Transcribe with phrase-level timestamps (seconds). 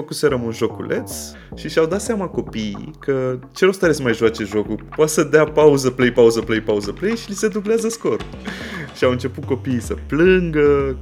[0.00, 1.12] făcuserăm un joculeț
[1.54, 4.84] și și-au dat seama copiii că ce rost are să mai joace jocul?
[4.96, 8.20] Poate să dea pauză, play, pauză, play, pauză, play și li se dublează scor.
[8.96, 10.96] și au început copiii să plângă,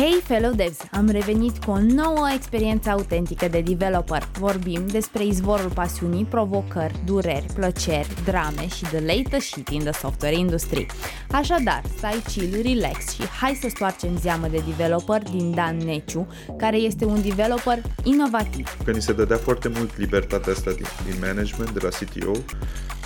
[0.00, 0.78] Hey fellow devs!
[0.92, 4.28] Am revenit cu o nouă experiență autentică de developer.
[4.38, 10.36] Vorbim despre izvorul pasiunii, provocări, dureri, plăceri, drame și the latest shit in the software
[10.36, 10.86] industry.
[11.30, 16.28] Așadar, stai chill, relax și hai să stoarcem zeamă de developer din Dan Neciu,
[16.58, 18.76] care este un developer inovativ.
[18.84, 22.32] Că ni se dădea foarte mult libertatea asta din, din management, de la CTO,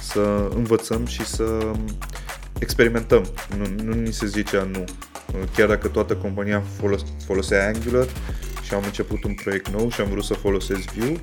[0.00, 1.72] să învățăm și să
[2.58, 3.26] experimentăm.
[3.58, 4.84] Nu, nu ni se zicea nu
[5.56, 8.06] chiar dacă toată compania folos- folosea Angular
[8.62, 11.20] și am început un proiect nou și am vrut să folosesc Vue,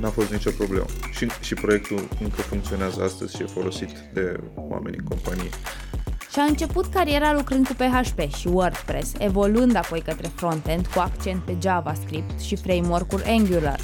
[0.00, 0.84] n-a fost nicio problemă.
[1.12, 5.50] Și, și proiectul încă funcționează astăzi și e folosit de oameni în companie.
[6.32, 11.42] Și a început cariera lucrând cu PHP și WordPress, evoluând apoi către frontend cu accent
[11.42, 13.80] pe JavaScript și framework-uri Angular.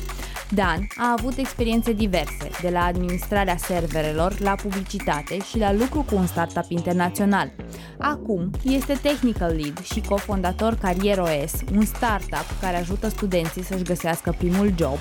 [0.54, 6.14] Dan a avut experiențe diverse, de la administrarea serverelor, la publicitate și la lucru cu
[6.14, 7.52] un startup internațional.
[7.98, 14.72] Acum este Technical Lead și cofondator CarierOS, un startup care ajută studenții să-și găsească primul
[14.76, 14.98] job,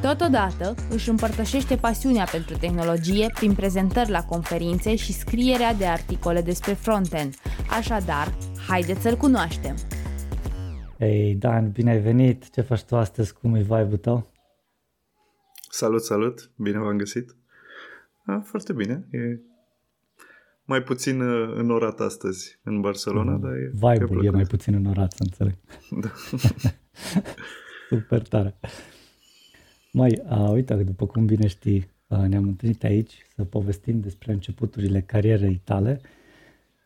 [0.00, 6.72] Totodată își împărtășește pasiunea pentru tehnologie prin prezentări la conferințe și scrierea de articole despre
[6.72, 7.34] frontend.
[7.70, 8.34] Așadar,
[8.68, 9.74] haideți să-l cunoaștem!
[10.98, 12.50] Hei, Dan, bine ai venit!
[12.50, 13.32] Ce faci tu astăzi?
[13.32, 14.26] Cum e vibe-ul tău?
[15.76, 16.50] Salut, salut!
[16.56, 17.36] Bine v-am găsit!
[18.26, 19.06] A, foarte bine.
[19.10, 19.38] E
[20.64, 23.70] mai puțin uh, înorat astăzi în Barcelona, mm, dar e...
[23.72, 25.54] Vibe-ul e mai puțin înorat, să înțeleg.
[25.90, 26.12] Da.
[27.90, 28.56] Super tare.
[29.92, 35.00] Mai, uh, uite, după cum bine știi, uh, ne-am întâlnit aici să povestim despre începuturile
[35.00, 36.00] carierei tale.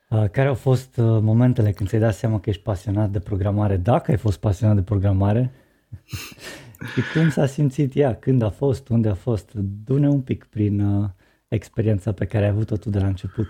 [0.08, 3.76] Uh, care au fost uh, momentele când ți-ai dat seama că ești pasionat de programare?
[3.76, 5.50] Dacă ai fost pasionat de programare
[6.94, 9.52] și cum s-a simțit ea, când a fost, unde a fost?
[9.84, 11.08] Du-ne un pic prin uh,
[11.48, 13.46] experiența pe care ai avut-o tu de la început.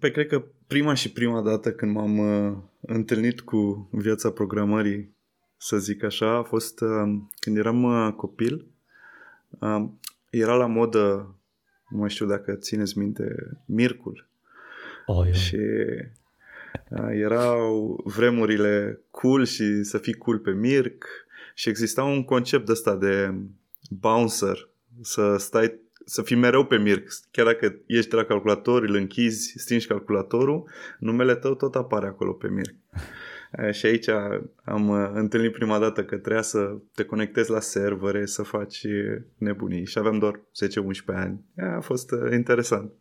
[0.00, 5.16] Păi cred că prima și prima dată când m-am uh, întâlnit cu viața programării,
[5.56, 8.66] să zic așa, a fost uh, când eram uh, copil.
[9.48, 9.84] Uh,
[10.30, 11.34] era la modă,
[11.88, 14.28] nu mai știu dacă țineți minte, Mircul.
[15.06, 15.36] Oh, yeah.
[15.36, 16.06] Și uh,
[17.10, 21.04] erau vremurile cool și să fii cool pe Mirc
[21.54, 23.34] și exista un concept ăsta de
[23.90, 24.68] bouncer,
[25.02, 27.08] să stai să fii mereu pe Mirc.
[27.30, 30.68] Chiar dacă ești de la calculator, îl închizi, stingi calculatorul,
[30.98, 32.74] numele tău tot apare acolo pe Mirc.
[33.70, 34.08] Și aici
[34.64, 38.86] am uh, întâlnit prima dată că trebuia să te conectezi la servere, să faci
[39.36, 40.40] nebunii și aveam doar 10-11
[41.06, 41.40] ani.
[41.76, 42.92] A fost uh, interesant.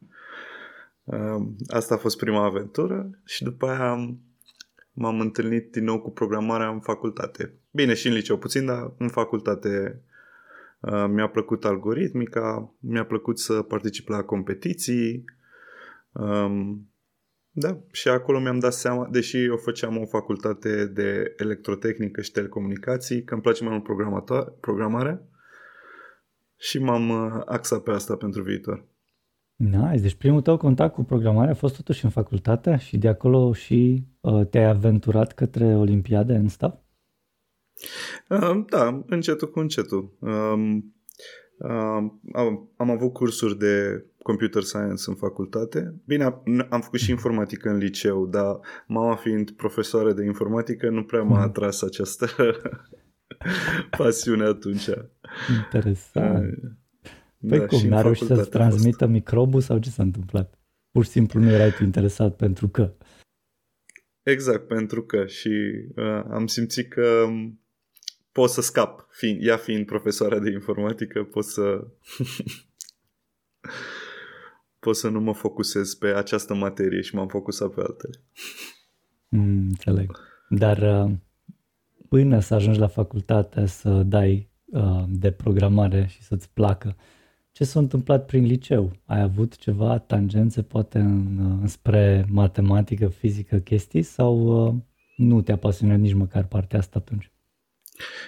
[1.08, 4.18] Um, asta a fost prima aventură și după aia
[4.92, 7.54] m-am întâlnit din nou cu programarea în facultate.
[7.72, 10.02] Bine, și în liceu puțin, dar în facultate
[10.80, 15.24] Uh, mi-a plăcut algoritmica, mi-a plăcut să particip la competiții.
[16.12, 16.90] Um,
[17.52, 23.24] da, și acolo mi-am dat seama, deși eu făceam o facultate de electrotehnică și telecomunicații,
[23.24, 23.84] că îmi place mai mult
[24.60, 25.22] programarea
[26.58, 28.86] și m-am uh, axat pe asta pentru viitor.
[29.58, 33.54] Nice, deci primul tău contact cu programarea a fost totuși în facultate și de acolo
[33.54, 36.78] și uh, te-ai aventurat către Olimpiade în staff?
[38.70, 40.18] Da, încetul cu încetul.
[42.34, 46.02] Am, am avut cursuri de computer science în facultate.
[46.06, 46.24] Bine,
[46.70, 51.36] am făcut și informatică în liceu, dar mama fiind profesoară de informatică nu prea m-a
[51.36, 51.48] hmm.
[51.48, 52.28] atras această
[53.98, 54.90] pasiune atunci.
[55.64, 56.78] Interesant.
[57.48, 60.60] Păi da, cum, n-a reușit să-ți transmită microbul sau ce s-a întâmplat?
[60.92, 62.94] Pur și simplu nu erai tu interesat pentru că.
[64.24, 65.50] Exact, pentru că și
[65.96, 67.28] uh, am simțit că
[68.32, 69.08] pot să scap.
[69.12, 71.62] Fiind, ea fiind profesoara de informatică, pot să...
[74.80, 78.24] pot să nu mă focusez pe această materie și m-am focusat pe altele.
[79.30, 80.18] Mm, înțeleg.
[80.50, 81.12] Dar uh,
[82.10, 86.96] până să ajungi la facultate să dai uh, de programare și să-ți placă,
[87.58, 88.92] ce s-a întâmplat prin liceu?
[89.06, 94.76] Ai avut ceva tangențe poate în, uh, spre matematică, fizică, chestii sau uh,
[95.16, 97.32] nu te-a pasionat nici măcar partea asta atunci?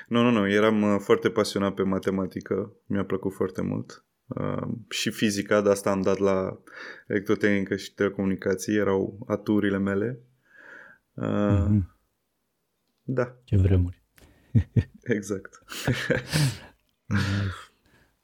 [0.08, 4.06] Nu, nu, nu, eram uh, foarte pasionat pe matematică, mi-a plăcut foarte mult.
[4.28, 6.60] Uh, și fizica, de asta am dat la
[7.08, 10.20] electrotehnică și telecomunicații, erau aturile mele.
[11.14, 11.82] Uh, mm-hmm.
[13.04, 13.38] Da.
[13.44, 14.04] Ce vremuri.
[15.18, 15.64] exact.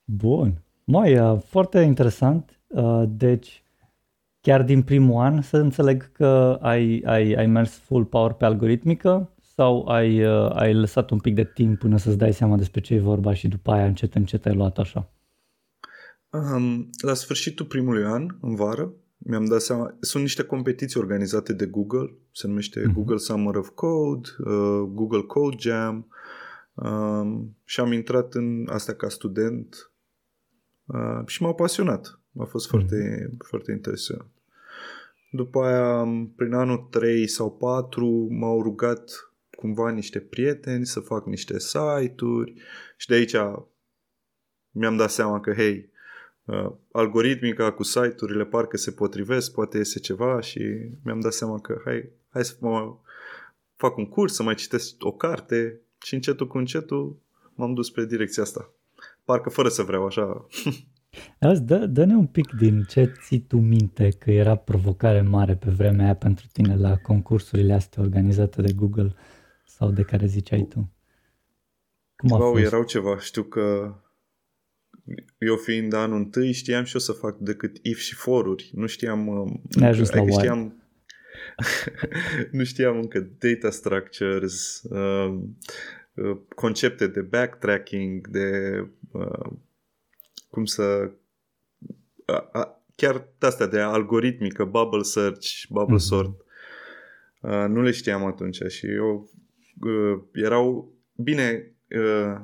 [0.03, 0.64] Bun.
[0.87, 2.59] Mai, uh, foarte interesant.
[2.67, 3.63] Uh, deci,
[4.41, 9.33] chiar din primul an să înțeleg că ai, ai, ai mers full power pe algoritmică
[9.55, 12.93] sau ai, uh, ai lăsat un pic de timp până să-ți dai seama despre ce
[12.93, 15.13] e vorba și după aia încet încet ai luat așa?
[16.29, 21.65] Um, la sfârșitul primului an, în vară, mi-am dat seama, sunt niște competiții organizate de
[21.65, 22.93] Google, se numește uh-huh.
[22.93, 26.07] Google Summer of Code, uh, Google Code Jam
[26.73, 29.91] um, și am intrat în asta ca student
[30.85, 32.19] uh, și m-a pasionat.
[32.37, 32.69] A fost uh-huh.
[32.69, 34.25] foarte, foarte interesant.
[35.31, 41.59] După aia, prin anul 3 sau 4, m-au rugat cumva niște prieteni să fac niște
[41.59, 42.53] site-uri
[42.97, 43.35] și de aici
[44.71, 45.89] mi-am dat seama că, hei,
[46.45, 51.81] uh, algoritmica cu site-urile parcă se potrivesc, poate iese ceva și mi-am dat seama că
[51.83, 52.97] hai, hai să mă
[53.75, 57.17] fac un curs, să mai citesc o carte și încetul cu încetul
[57.53, 58.73] m-am dus spre direcția asta.
[59.25, 60.47] Parcă fără să vreau, așa.
[61.39, 65.69] Azi, dă, dă-ne un pic din ce ții tu minte că era provocare mare pe
[65.69, 69.15] vremea aia pentru tine la concursurile astea organizate de Google
[69.65, 70.91] sau de care ziceai tu.
[72.15, 72.63] Cum a wow, fost?
[72.63, 73.19] erau ceva.
[73.19, 73.95] Știu că
[75.37, 78.71] eu fiind anul întâi știam și eu să fac decât if și foruri.
[78.73, 79.27] Nu știam...
[79.27, 80.83] Um, Ne-a ajuns la adică știam,
[82.57, 85.39] nu știam încă data structures, uh,
[86.13, 88.87] uh, concepte de backtracking, de uh,
[90.49, 91.11] cum să...
[92.25, 95.99] Uh, uh, chiar astea de algoritmică, bubble search, bubble mm-hmm.
[95.99, 96.45] sort.
[97.41, 99.29] Uh, nu le știam atunci și eu
[99.81, 100.93] uh, erau...
[101.15, 102.41] Bine, uh,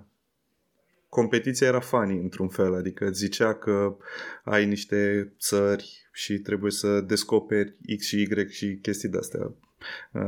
[1.09, 3.97] competiția era funny într-un fel, adică zicea că
[4.43, 9.53] ai niște țări și trebuie să descoperi X și Y și chestii de-astea.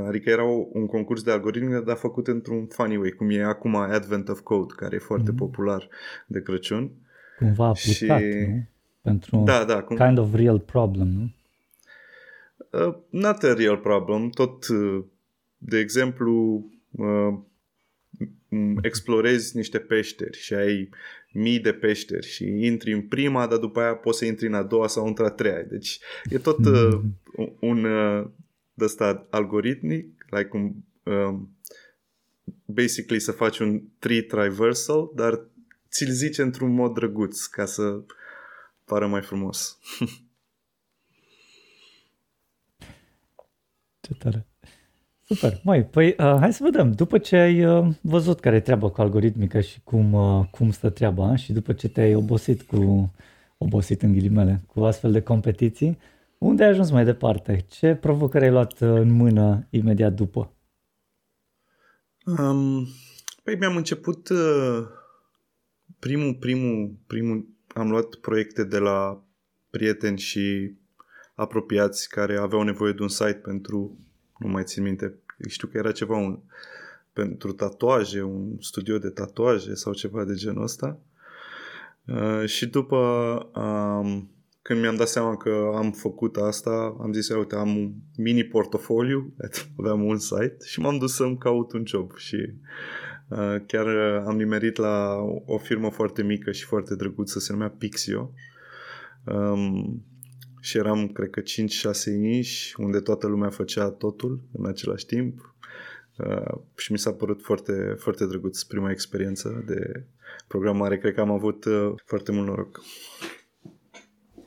[0.07, 4.29] Adică era un concurs de algoritmi, dar făcut într-un funny way, cum e acum Advent
[4.29, 5.35] of Code, care e foarte mm-hmm.
[5.35, 5.88] popular
[6.27, 6.91] de Crăciun.
[7.38, 8.25] Cumva aplicat, și...
[8.25, 8.67] nu?
[9.01, 9.95] Pentru da, da, cum...
[9.95, 11.31] kind of real problem, nu?
[12.85, 15.03] Uh, not a real problem, tot, uh,
[15.57, 17.33] de exemplu, uh,
[18.81, 20.89] explorezi niște peșteri și ai
[21.33, 24.63] mii de peșteri și intri în prima, dar după aia poți să intri în a
[24.63, 25.61] doua sau într-a treia.
[25.61, 27.00] Deci e tot uh,
[27.59, 28.25] un uh,
[28.80, 30.72] ăsta algoritmic, like un,
[31.04, 31.58] um,
[32.66, 35.48] basically să faci un tree traversal, dar
[35.90, 38.04] ți-l zice într-un mod drăguț ca să
[38.86, 39.78] pară mai frumos.
[44.00, 44.48] Ce tare.
[45.25, 45.60] Super.
[45.64, 46.92] Mai, păi uh, hai să vedem.
[46.92, 50.90] După ce ai uh, văzut care e treaba cu algoritmica și cum, uh, cum stă
[50.90, 53.14] treaba și după ce te-ai obosit cu,
[53.58, 55.98] obosit în ghilimele, cu astfel de competiții,
[56.44, 57.66] unde ai ajuns mai departe?
[57.69, 60.54] Ce provocări ai luat uh, în mână imediat după?
[62.25, 62.88] Um,
[63.44, 64.88] păi mi-am început uh,
[66.00, 69.24] primul, primul, primul, am luat proiecte de la
[69.69, 70.75] prieteni și
[71.36, 73.98] apropiați care aveau nevoie de un site pentru
[74.38, 75.13] nu mai țin minte,
[75.48, 76.39] știu că era ceva un,
[77.13, 81.00] pentru tatuaje, un studio de tatuaje sau ceva de genul ăsta.
[82.06, 82.98] Uh, și după
[83.56, 84.30] um,
[84.63, 89.33] când mi-am dat seama că am făcut asta, am zis, uite, am un mini portofoliu,
[89.80, 92.54] aveam un site și m-am dus să-mi caut un job și
[93.27, 93.88] uh, chiar
[94.25, 95.15] am nimerit la
[95.45, 98.31] o firmă foarte mică și foarte drăguță, se numea Pixio.
[99.25, 100.04] Um,
[100.63, 101.44] și eram, cred că, 5-6
[102.21, 105.56] inși, unde toată lumea făcea totul în același timp.
[106.18, 110.06] Uh, și mi s-a părut foarte, foarte drăguț prima experiență de
[110.48, 110.98] programare.
[110.98, 112.82] Cred că am avut uh, foarte mult noroc.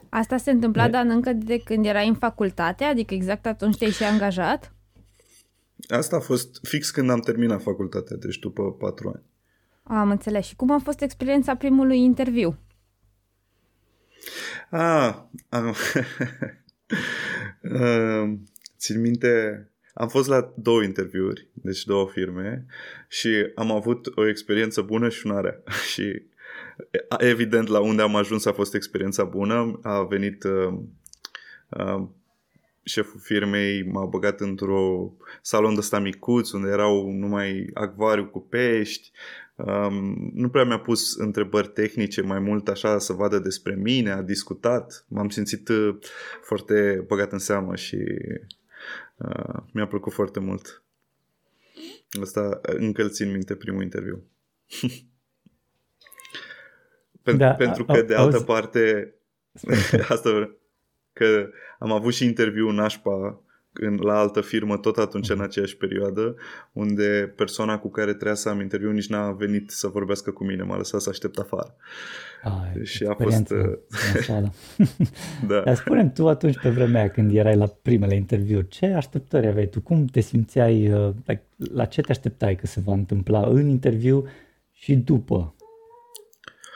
[0.08, 2.84] Asta se întâmpla, dar încă de când erai în facultate?
[2.84, 4.75] Adică exact atunci te-ai și angajat?
[5.88, 9.22] Asta a fost fix când am terminat facultatea, deci după patru ani.
[9.82, 10.46] Am înțeles.
[10.46, 12.58] Și cum a fost experiența primului interviu?
[14.70, 15.14] Ah,
[15.48, 15.75] am...
[18.78, 22.66] țin minte, am fost la două interviuri, deci două firme
[23.08, 25.62] și am avut o experiență bună și una rea.
[25.92, 26.22] și
[27.18, 29.78] evident la unde am ajuns a fost experiența bună.
[29.83, 30.78] A venit uh,
[31.68, 32.06] uh,
[32.83, 39.11] șeful firmei m-a băgat într-o salon de ăsta micuț unde erau numai acvariu cu pești
[39.56, 44.23] Um, nu prea mi-a pus întrebări tehnice mai mult așa să vadă despre mine, a
[44.23, 45.97] discutat, m-am simțit uh,
[46.42, 47.97] foarte băgat în seamă și
[49.16, 50.83] uh, mi-a plăcut foarte mult.
[52.23, 54.23] Asta încă îl țin minte primul interviu.
[57.26, 59.14] Pen- da, pentru că de altă parte
[60.09, 60.56] asta
[61.12, 63.40] că am avut și interviu nașpa
[63.80, 66.37] în, la altă firmă tot atunci în aceeași perioadă,
[66.73, 70.62] unde persoana cu care trebuia să am interviu nici n-a venit să vorbească cu mine,
[70.62, 71.75] m-a lăsat să aștept afară.
[72.42, 73.50] Ai, și a fost...
[73.50, 73.78] Uh,
[75.49, 75.61] da.
[75.61, 79.66] Dar spune tu atunci pe vremea aia când erai la primele interviuri, ce așteptări aveai
[79.66, 79.80] tu?
[79.80, 81.14] Cum te simțeai, uh,
[81.56, 84.26] la ce te așteptai că se va întâmpla în interviu
[84.73, 85.54] și după?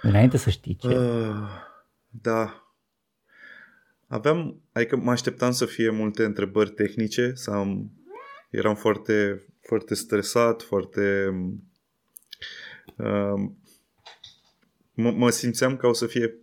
[0.02, 0.88] Înainte să știi ce.
[0.88, 1.35] Uh,
[2.09, 2.71] da,
[4.11, 7.90] Aveam, adică mă așteptam să fie multe întrebări tehnice, să am,
[8.50, 11.28] eram foarte, foarte stresat, foarte...
[12.97, 13.50] Uh,
[14.95, 16.35] mă, mă simțeam ca o să fie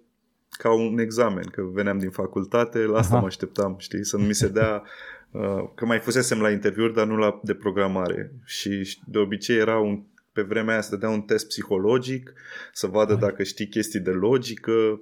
[0.49, 3.21] ca un examen, că veneam din facultate, la asta Aha.
[3.21, 4.83] mă așteptam, știi, să nu mi se dea
[5.31, 9.77] uh, că mai fusesem la interviuri, dar nu la de programare și de obicei era
[9.79, 10.03] un
[10.37, 12.33] pe vremea aia să dea un test psihologic,
[12.73, 15.01] să vadă dacă știi chestii de logică,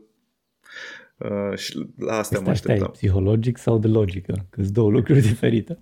[1.17, 2.91] Uh, și la asta mă așteptam.
[2.91, 4.47] psihologic sau de logică?
[4.49, 5.79] Că sunt două lucruri diferite.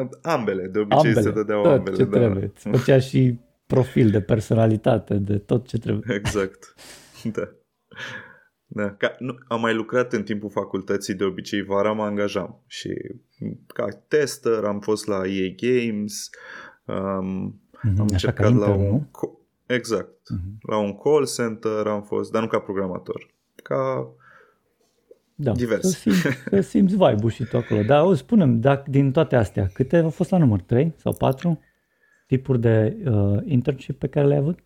[0.00, 1.20] Uh, ambele, de obicei ambele.
[1.20, 1.96] se dădeau tot ambele.
[1.96, 2.18] ce da.
[2.18, 2.52] trebuie.
[2.54, 6.16] Îți făcea și profil de personalitate, de tot ce trebuie.
[6.20, 6.74] Exact.
[7.22, 7.48] Da.
[8.66, 8.90] Da.
[8.90, 12.90] Ca, nu, am mai lucrat în timpul facultății, de obicei vara mă angajam și
[13.66, 16.30] ca tester am fost la EA Games,
[16.84, 17.60] um,
[17.92, 19.02] mm-hmm, am încercat la un...
[19.66, 20.08] Exact.
[20.08, 20.58] Mm-hmm.
[20.60, 23.30] La un call center am fost, dar nu ca programator.
[23.62, 24.08] Ca
[25.38, 25.90] da, divers.
[25.90, 27.82] Să simți, să simți vibe-ul și tu acolo.
[27.82, 30.60] Dar auzi, spunem, dacă din toate astea, câte au fost la număr?
[30.60, 31.60] 3 sau 4
[32.26, 34.58] tipuri de uh, internship pe care le-ai avut?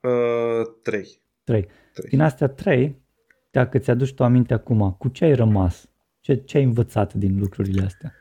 [0.00, 1.20] Uh, 3.
[1.44, 1.68] 3.
[2.08, 3.02] Din astea 3,
[3.50, 5.88] dacă ți-aduci tu aminte acum, cu ce ai rămas?
[6.20, 8.14] Ce, ce ai învățat din lucrurile astea?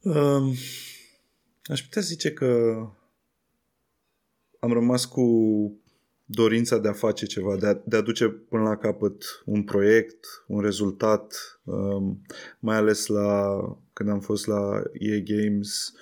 [0.00, 0.54] Um,
[1.64, 2.76] aș putea zice că
[4.58, 5.24] am rămas cu
[6.24, 10.26] dorința de a face ceva, de a, de a duce până la capăt un proiect,
[10.46, 12.22] un rezultat, um,
[12.58, 13.58] mai ales la
[13.92, 15.92] când am fost la EA Games,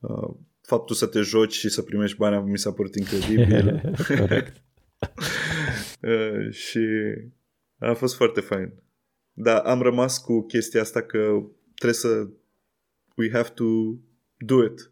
[0.00, 3.80] uh, faptul să te joci și să primești bani mi s-a părut incredibil.
[4.18, 4.56] Corect.
[6.02, 6.86] uh, și
[7.78, 8.72] a fost foarte fain.
[9.32, 11.42] Dar am rămas cu chestia asta că
[11.74, 12.28] trebuie să
[13.16, 13.64] we have to
[14.38, 14.90] do it.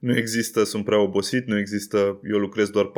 [0.00, 2.90] Nu există, sunt prea obosit, nu există, eu lucrez doar 4-8,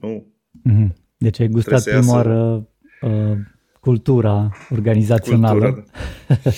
[0.00, 0.26] nu,
[0.64, 0.92] Mm-hmm.
[1.16, 2.68] Deci ai gustat prima oară
[3.00, 3.38] uh,
[3.80, 5.84] cultura organizațională cultura,
[6.26, 6.50] da.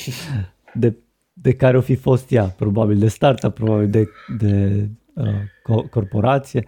[0.81, 0.97] de,
[1.33, 4.09] de care o fi fost ea, probabil de startup, probabil de,
[4.39, 5.27] de uh,
[5.63, 6.67] co- corporație,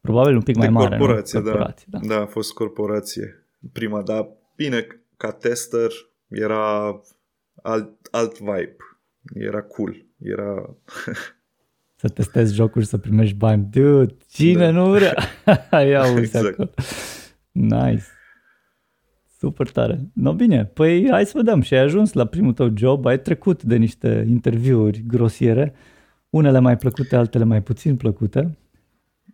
[0.00, 0.96] probabil un pic de mai mare.
[0.96, 1.44] Corporație, nu?
[1.44, 1.98] corporație da.
[1.98, 2.14] da.
[2.14, 3.46] Da, a fost corporație.
[3.72, 4.86] Prima, dar bine,
[5.16, 5.90] ca tester
[6.28, 7.00] era
[7.62, 8.76] alt, alt vibe.
[9.34, 10.06] Era cool.
[10.18, 10.76] Era
[12.00, 13.68] să testezi jocuri, să primești bani.
[13.70, 14.70] Dude, cine da.
[14.70, 15.14] nu vrea?
[15.90, 16.46] Ia uite exact.
[16.46, 16.70] acolo.
[17.52, 18.02] Nice.
[19.38, 20.10] Super tare.
[20.14, 21.60] No bine, păi hai să vedem.
[21.60, 25.74] Și ai ajuns la primul tău job, ai trecut de niște interviuri grosiere,
[26.30, 28.58] unele mai plăcute, altele mai puțin plăcute.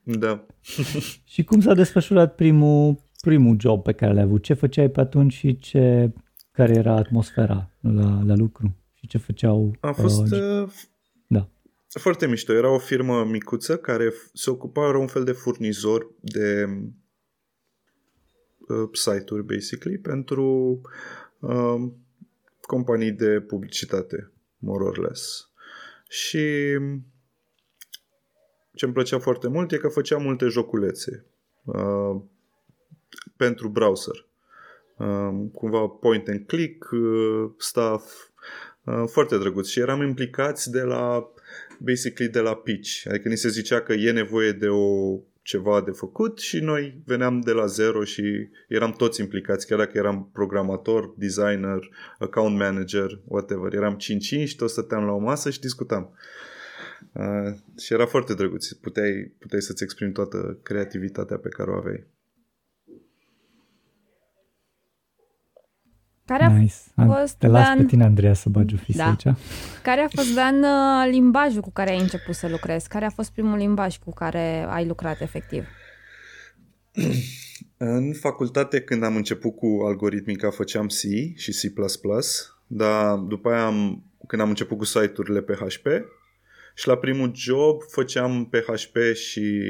[0.02, 0.46] Da.
[1.32, 4.42] și cum s-a desfășurat primul, primul job pe care l-ai avut?
[4.42, 6.12] Ce făceai pe atunci și ce,
[6.50, 8.76] care era atmosfera la, la lucru?
[8.92, 9.76] Și ce făceau?
[9.80, 10.68] A fost uh,
[11.88, 12.52] foarte mișto.
[12.52, 16.64] Era o firmă micuță care se ocupa, era un fel de furnizor de
[18.68, 20.80] uh, site-uri, basically, pentru
[21.38, 21.90] uh,
[22.60, 25.50] companii de publicitate, more or less.
[26.08, 26.76] Și
[28.74, 31.26] ce îmi plăcea foarte mult e că făcea multe joculețe
[31.64, 32.20] uh,
[33.36, 34.26] pentru browser.
[34.96, 38.28] Uh, cumva point and click uh, stuff,
[38.84, 39.68] uh, foarte drăguț.
[39.68, 41.30] Și eram implicați de la
[41.78, 43.06] basically de la pitch.
[43.08, 47.40] Adică ni se zicea că e nevoie de o ceva de făcut și noi veneam
[47.40, 51.88] de la zero și eram toți implicați, chiar dacă eram programator, designer,
[52.18, 53.74] account manager, whatever.
[53.74, 53.96] Eram
[54.46, 56.10] 5-5, toți stăteam la o masă și discutam.
[57.12, 58.68] Uh, și era foarte drăguț.
[58.72, 62.04] Puteai, puteai să-ți exprimi toată creativitatea pe care o aveai.
[66.26, 66.74] Care a nice.
[67.06, 67.76] fost, Te las Dan...
[67.76, 69.06] pe tine, Andreea, să bagi o da.
[69.06, 69.36] aici.
[69.82, 72.88] Care a fost, Dan, uh, limbajul cu care ai început să lucrezi?
[72.88, 75.64] Care a fost primul limbaj cu care ai lucrat efectiv?
[77.76, 81.00] În facultate, când am început cu algoritmica, făceam C
[81.36, 81.72] și C++,
[82.66, 85.86] dar după aia, am, când am început cu site-urile PHP,
[86.74, 89.62] și la primul job făceam PHP și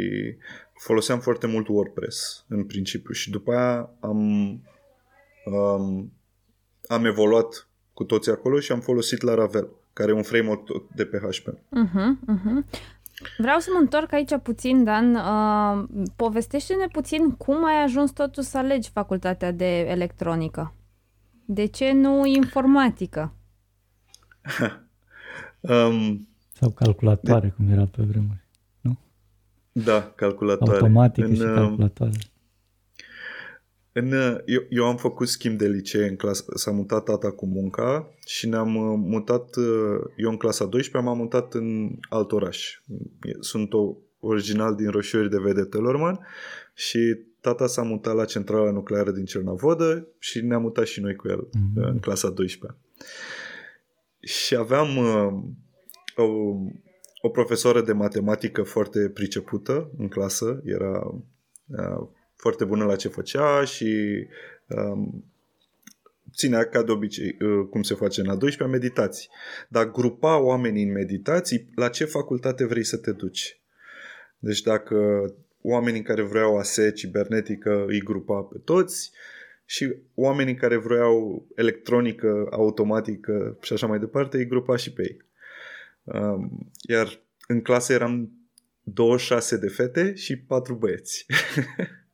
[0.75, 4.19] foloseam foarte mult WordPress în principiu și după aia am
[5.45, 6.13] um,
[6.89, 11.49] am evoluat cu toții acolo și am folosit Laravel, care e un framework de PHP.
[11.49, 12.81] Uh-huh, uh-huh.
[13.37, 15.15] Vreau să mă întorc aici puțin, Dan.
[15.15, 20.75] Uh, povestește-ne puțin cum ai ajuns totuși să alegi facultatea de electronică.
[21.45, 23.33] De ce nu informatică?
[25.61, 27.53] um, Sau calculatoare, de...
[27.57, 28.45] cum era pe vremuri,
[28.81, 28.99] nu?
[29.73, 30.73] Da, calculatoare.
[30.73, 32.13] Automatică în, și uh, calculatoare.
[33.99, 37.47] În, uh, eu, eu am făcut schimb de licee în clasă, s-a mutat tata cu
[37.47, 39.57] munca și ne-am mutat,
[40.17, 42.81] eu în clasa 12 m-am mutat în alt oraș.
[43.41, 46.27] Sunt o, original din Roșiori de Vede Telorman
[46.75, 46.99] și
[47.41, 51.47] tata s-a mutat la centrala nucleară din Cernavodă și ne-am mutat și noi cu el
[51.47, 51.75] mm-hmm.
[51.75, 52.79] în clasa 12
[54.21, 55.33] Și aveam uh,
[56.17, 56.25] o,
[57.21, 61.01] o profesoară de matematică foarte pricepută în clasă, era
[61.67, 64.27] uh, foarte bună la ce făcea și
[64.67, 65.25] um,
[66.35, 69.29] ținea ca de obicei, uh, cum se face în a 12 meditații.
[69.69, 73.61] Dar grupa oamenii în meditații, la ce facultate vrei să te duci?
[74.39, 75.25] Deci dacă
[75.61, 79.11] oamenii care vreau ASE cibernetică îi grupa pe toți
[79.65, 85.25] și oamenii care vreau electronică, automatică și așa mai departe îi grupa și pe ei.
[86.05, 88.31] Um, iar în clasă eram
[88.83, 91.27] 26 de fete și 4 băieți.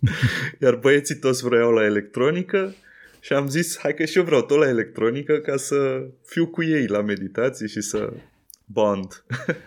[0.62, 2.74] Iar băieții toți vreau la electronică
[3.20, 6.62] și am zis, hai că și eu vreau tot la electronică ca să fiu cu
[6.62, 8.12] ei la meditații și să
[8.64, 9.24] bond.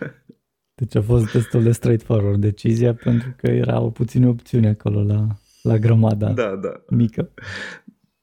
[0.80, 5.28] Deci a fost destul de straightforward decizia pentru că era o puțină opțiune acolo la,
[5.62, 6.84] la grămada da, da.
[6.90, 7.32] mică.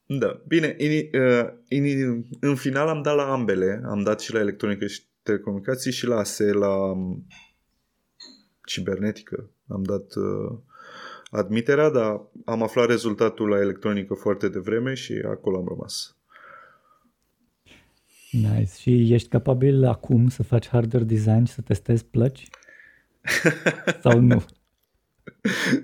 [0.07, 4.39] Da, bine, in, uh, in, în final am dat la ambele, am dat și la
[4.39, 7.27] electronică și telecomunicații și la ASE, la um,
[8.67, 9.51] cibernetică.
[9.69, 10.59] Am dat uh,
[11.31, 16.17] admiterea, dar am aflat rezultatul la electronică foarte devreme și acolo am rămas.
[18.31, 18.73] Nice.
[18.79, 22.49] Și ești capabil acum să faci hardware design și să testezi plăci?
[24.03, 24.45] Sau nu?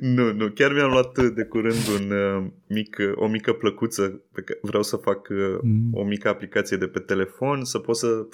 [0.00, 0.50] nu, nu.
[0.50, 4.96] Chiar mi-am luat de curând un, uh, mic, o mică plăcuță pe care vreau să
[4.96, 5.90] fac uh, mm.
[5.92, 8.26] o mică aplicație de pe telefon, să pot să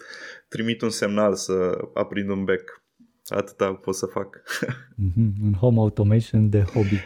[0.49, 2.78] trimit un semnal să aprind un bec.
[3.29, 4.43] Atâta pot să fac.
[4.67, 5.33] mm-hmm.
[5.45, 7.01] Un home automation de hobby.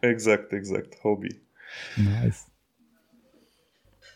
[0.00, 0.98] Exact, exact.
[0.98, 1.40] Hobby.
[1.96, 2.36] Nice.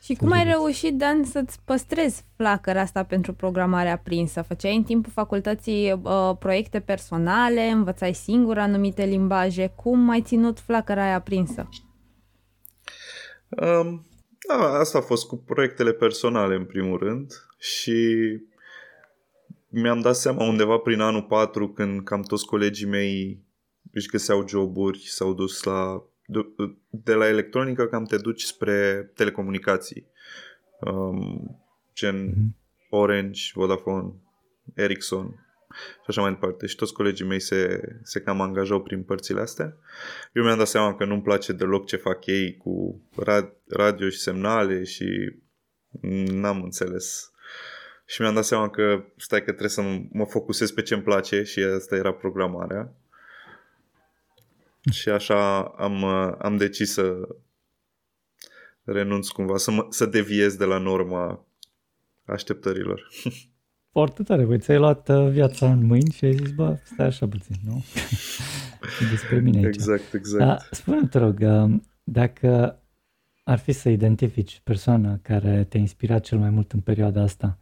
[0.07, 4.43] Și cum ai reușit, Dan, să-ți păstrezi flacăra asta pentru programarea aprinsă?
[4.43, 9.73] Făceai în timpul facultății uh, proiecte personale, învățai singur anumite limbaje.
[9.77, 11.69] Cum ai ținut flacăra aia aprinsă?
[13.49, 14.07] Um,
[14.49, 17.33] da, asta a fost cu proiectele personale, în primul rând.
[17.59, 18.27] Și
[19.69, 23.45] mi-am dat seama undeva prin anul 4, când cam toți colegii mei
[23.93, 26.05] își găseau joburi, s-au dus la
[26.91, 30.07] de la electronică cam te duci spre telecomunicații,
[30.81, 31.61] um,
[31.95, 32.65] gen mm-hmm.
[32.91, 34.13] Orange, Vodafone,
[34.75, 36.67] Ericsson și așa mai departe.
[36.67, 39.77] Și toți colegii mei se, se cam angajau prin părțile astea.
[40.33, 43.03] Eu mi-am dat seama că nu-mi place deloc ce fac ei cu
[43.69, 45.37] radio și semnale și
[46.31, 47.31] n-am înțeles.
[48.07, 51.61] Și mi-am dat seama că stai că trebuie să mă focusez pe ce-mi place și
[51.61, 52.95] asta era programarea
[54.91, 56.05] și așa am,
[56.39, 57.29] am decis să
[58.85, 61.47] renunț cumva, să, mă, să deviez de la norma
[62.25, 63.09] așteptărilor.
[63.93, 67.29] Foarte tare, băi, ți-ai luat uh, viața în mâini și ai zis, bă, stai așa
[67.29, 67.85] puțin, nu?
[69.11, 69.67] despre mine aici.
[69.67, 70.45] Exact, exact.
[70.45, 72.81] Da, spune te rog, uh, dacă
[73.45, 77.59] ar fi să identifici persoana care te-a inspirat cel mai mult în perioada asta,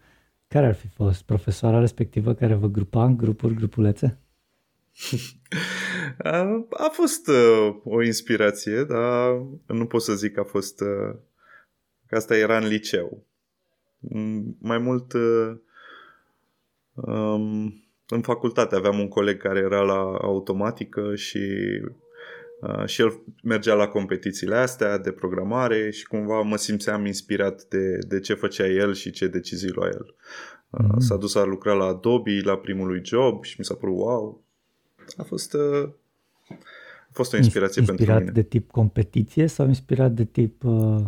[0.49, 1.23] care ar fi fost?
[1.23, 4.19] Profesoara respectivă care vă grupa în grupuri, grupulețe?
[6.19, 9.31] A, a fost uh, o inspirație, dar
[9.67, 10.81] nu pot să zic că a fost...
[10.81, 11.17] Uh,
[12.07, 13.27] că asta era în liceu.
[13.99, 15.13] Mm, mai mult...
[15.13, 15.57] Uh,
[16.93, 22.04] um, în facultate aveam un coleg care era la automatică și Uh,
[22.85, 28.21] și el mergea la competițiile astea de programare și cumva mă simțeam inspirat de, de
[28.21, 30.15] ce făcea el și ce decizii lua el.
[30.71, 30.99] Uh, mm.
[30.99, 34.45] S-a dus a lucra la Adobe la primul lui job și mi s-a părut wow.
[35.17, 35.89] A fost uh,
[37.09, 38.43] a fost o inspirație inspirat pentru mine.
[38.43, 41.05] de tip competiție sau inspirat de tip uh,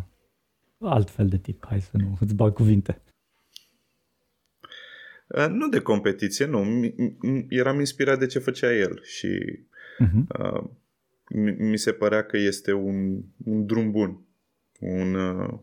[0.79, 1.66] altfel de tip?
[1.69, 3.01] Hai să nu îți bag cuvinte.
[5.27, 6.64] Uh, nu de competiție, nu.
[7.49, 9.29] Eram inspirat de ce făcea el și
[10.05, 10.38] uh-huh.
[10.38, 10.64] uh,
[11.59, 14.21] mi se părea că este un, un drum bun.
[14.81, 15.59] Un, uh...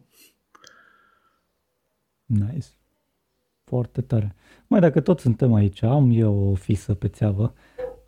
[2.26, 2.68] Nice.
[3.64, 4.36] Foarte tare.
[4.68, 7.54] Mai dacă tot suntem aici, am eu o fisă pe țeavă.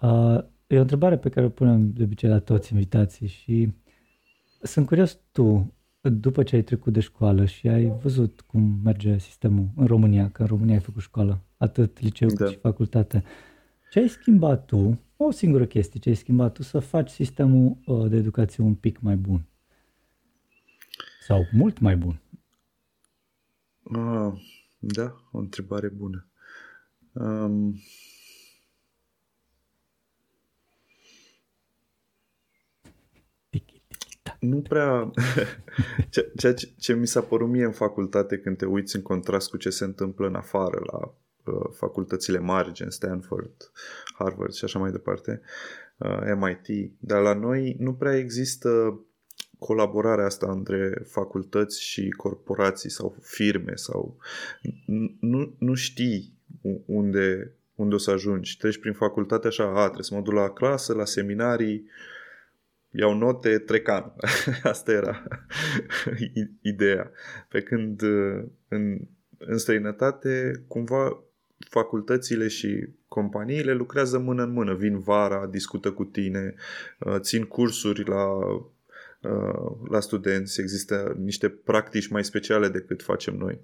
[0.02, 3.74] Uh, E o întrebare pe care o punem de obicei la toți invitații și
[4.62, 9.70] sunt curios tu, după ce ai trecut de școală și ai văzut cum merge sistemul
[9.76, 12.36] în România, că în România ai făcut școală, atât liceu da.
[12.36, 13.24] cât și facultate,
[13.96, 18.10] ce ai schimbat tu, o singură chestie, ce ai schimbat tu să faci sistemul uh,
[18.10, 19.46] de educație un pic mai bun?
[21.22, 22.22] Sau mult mai bun?
[23.84, 24.34] Uh,
[24.80, 26.28] Da, o întrebare bună.
[27.12, 27.76] Um,
[34.40, 35.12] nu prea...
[36.38, 39.58] Ceea ce, ce mi s-a părut mie în facultate când te uiți în contrast cu
[39.58, 41.25] ce se întâmplă în afară la uh,
[41.72, 43.72] facultățile mari, gen Stanford,
[44.18, 45.42] Harvard și așa mai departe,
[45.98, 49.00] uh, MIT, dar la noi nu prea există
[49.60, 54.18] colaborarea asta între facultăți și corporații sau firme sau
[55.20, 56.34] nu, nu știi
[56.86, 58.58] unde, unde o să ajungi.
[58.58, 61.90] Treci prin facultate așa, a, trebuie să mă duc la clasă, la seminarii,
[62.92, 64.12] iau note, trec an.
[64.64, 65.24] Asta era
[66.62, 67.12] ideea.
[67.50, 68.02] Pe când
[68.68, 69.00] în,
[69.38, 71.24] în străinătate, cumva
[71.70, 76.56] facultățile și companiile lucrează mână în mână, vin vara, discută cu tine,
[77.20, 78.26] țin cursuri la
[79.26, 83.60] Uh, la studenți, există niște practici mai speciale decât facem noi.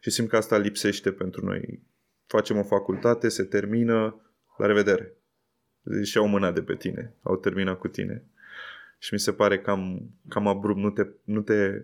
[0.00, 1.82] Și simt că asta lipsește pentru noi.
[2.26, 4.20] Facem o facultate, se termină,
[4.56, 5.12] la revedere.
[5.82, 8.24] Deci au mâna de pe tine, au terminat cu tine.
[8.98, 11.82] Și mi se pare cam, cam abrupt, nu te, nu te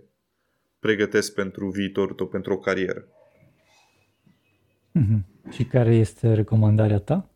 [0.79, 3.09] pregătesc pentru viitorul tău, pentru o carieră.
[5.01, 5.51] Mm-hmm.
[5.51, 7.31] Și care este recomandarea ta?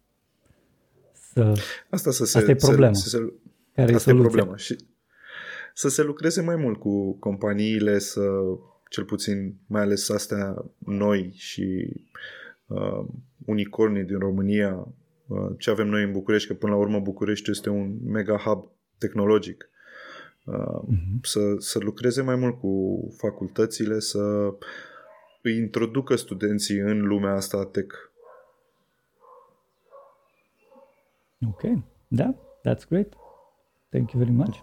[1.13, 1.53] Să...
[1.91, 2.93] Asta, să se, Asta e problema.
[2.93, 3.33] Să, să se...
[3.75, 4.57] Care Asta e, e problema.
[4.57, 4.77] Și
[5.75, 8.23] să se lucreze mai mult cu companiile, să
[8.89, 11.93] cel puțin mai ales astea noi și
[12.67, 13.07] uh,
[13.47, 14.89] unicornii din România,
[15.27, 18.71] uh, ce avem noi în București, că până la urmă București este un mega hub
[18.99, 19.71] tehnologic.
[20.45, 21.21] Uh, uh-huh.
[21.23, 24.55] să, să lucreze mai mult cu facultățile, să
[25.47, 27.95] îi introducă studenții în lumea asta tech.
[31.49, 31.63] Ok,
[32.09, 32.35] da,
[32.69, 33.13] that's great.
[33.89, 34.57] Thank you very much.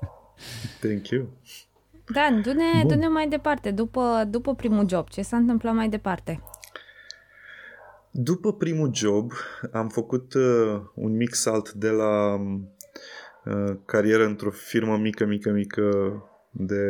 [0.82, 1.28] Thank you.
[2.12, 3.70] Dan, du-ne, du-ne mai departe.
[3.70, 6.42] După, după primul job, ce s-a întâmplat mai departe?
[8.10, 9.32] După primul job
[9.72, 12.34] am făcut uh, un mic salt de la
[13.44, 15.82] uh, carieră într-o firmă mică, mică, mică
[16.50, 16.82] de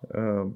[0.00, 0.50] uh,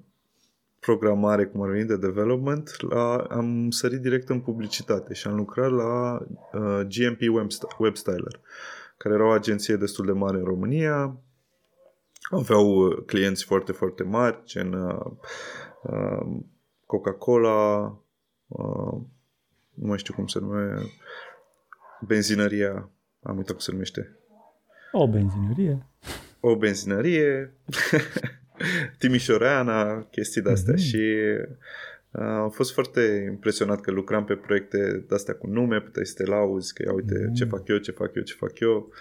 [0.85, 5.71] programare, cum ar veni, de development, la, am sărit direct în publicitate și am lucrat
[5.71, 6.19] la
[6.53, 8.41] uh, GMP Web, Web Styler,
[8.97, 11.17] care era o agenție destul de mare în România,
[12.31, 15.07] aveau uh, clienți foarte, foarte mari, gen uh,
[15.83, 16.37] uh,
[16.87, 17.81] Coca-Cola,
[18.47, 19.01] uh,
[19.75, 20.93] nu mai știu cum se numește,
[22.01, 22.89] benzinăria,
[23.23, 24.19] am uitat cum se numește.
[24.93, 25.87] O benzinărie.
[26.41, 27.55] O benzinărie,
[28.99, 30.89] Timișoreana, chestii de-astea mm-hmm.
[30.89, 31.03] și
[32.11, 36.31] uh, am fost foarte impresionat că lucram pe proiecte de-astea cu nume, puteai să te
[36.31, 37.35] lauzi, că ia uite mm-hmm.
[37.35, 38.93] ce fac eu, ce fac eu, ce fac eu.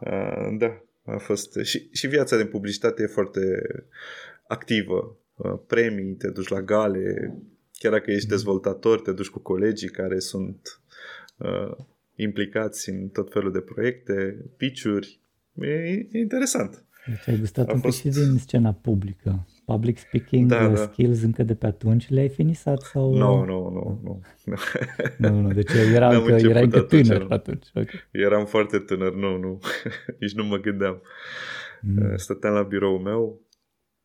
[0.00, 3.62] Uh, da, a fost și, și viața de publicitate e foarte
[4.48, 5.16] activă.
[5.34, 7.34] Uh, premii, te duci la gale,
[7.78, 10.80] chiar dacă ești dezvoltator, te duci cu colegii care sunt
[11.36, 11.76] uh,
[12.14, 15.20] implicați în tot felul de proiecte, pitch-uri.
[15.54, 15.72] E,
[16.12, 16.84] e interesant.
[17.06, 18.02] Deci ai gustat a un fost...
[18.02, 19.46] pic și din scena publică.
[19.64, 20.76] Public speaking da, uh, da.
[20.76, 23.14] skills încă de pe atunci le-ai finisat sau...
[23.14, 24.00] Nu, nu, nu.
[24.44, 24.56] Nu,
[25.18, 27.30] nu, nu deci era încă, erai încă tânăr atunci.
[27.30, 27.68] atunci.
[27.74, 28.08] Okay.
[28.10, 29.60] Eram foarte tânăr, nu, nu.
[30.20, 31.02] Nici nu mă gândeam.
[31.80, 32.16] Mm.
[32.16, 33.40] Stăteam la biroul meu,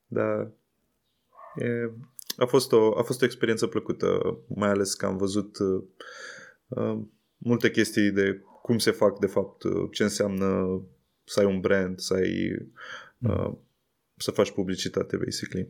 [0.08, 0.51] dar
[1.55, 1.91] e,
[2.38, 5.84] a, fost o, a fost o experiență plăcută, mai ales că am văzut uh,
[6.67, 6.99] uh,
[7.38, 10.65] multe chestii de cum se fac de fapt, uh, ce înseamnă
[11.25, 12.57] să ai un brand, să ai
[13.17, 13.29] mm.
[13.29, 13.53] uh,
[14.17, 15.67] să faci publicitate, basically.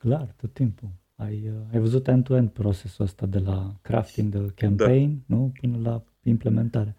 [0.00, 0.88] Clar, tot timpul.
[1.14, 5.36] Ai, uh, ai văzut end-to-end procesul ăsta de la crafting the campaign, da.
[5.36, 5.52] nu?
[5.60, 6.96] Până la implementare.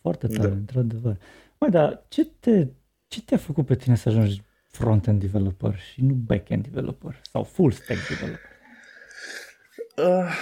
[0.00, 0.54] Foarte tare, da.
[0.54, 1.18] într-adevăr.
[1.58, 2.66] Mai dar ce, te,
[3.06, 7.70] ce te-a făcut pe tine să ajungi front-end developer și nu back-end developer sau full
[7.70, 8.52] stack developer?
[9.96, 10.34] Uh,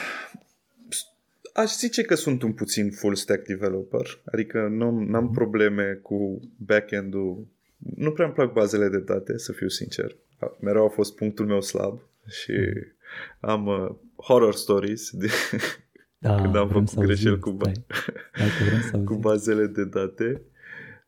[1.52, 7.46] aș zice că sunt un puțin full stack developer, adică nu am probleme cu back-end-ul
[7.96, 10.16] nu prea îmi plac bazele de date, să fiu sincer.
[10.60, 12.52] Mereu a fost punctul meu slab și
[13.40, 15.26] am uh, horror stories de
[16.18, 17.72] da, când am făcut greșeli cu, ba-
[19.04, 20.42] cu bazele de date.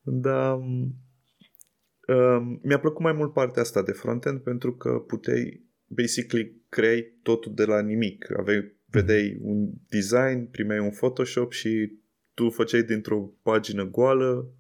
[0.03, 0.95] Dar um,
[2.09, 7.53] um, mi-a plăcut mai mult partea asta de frontend pentru că puteai basically creai totul
[7.55, 8.39] de la nimic.
[8.39, 11.99] Aveai, vedeai un design, primeai un Photoshop și
[12.35, 14.51] tu făceai dintr-o pagină goală,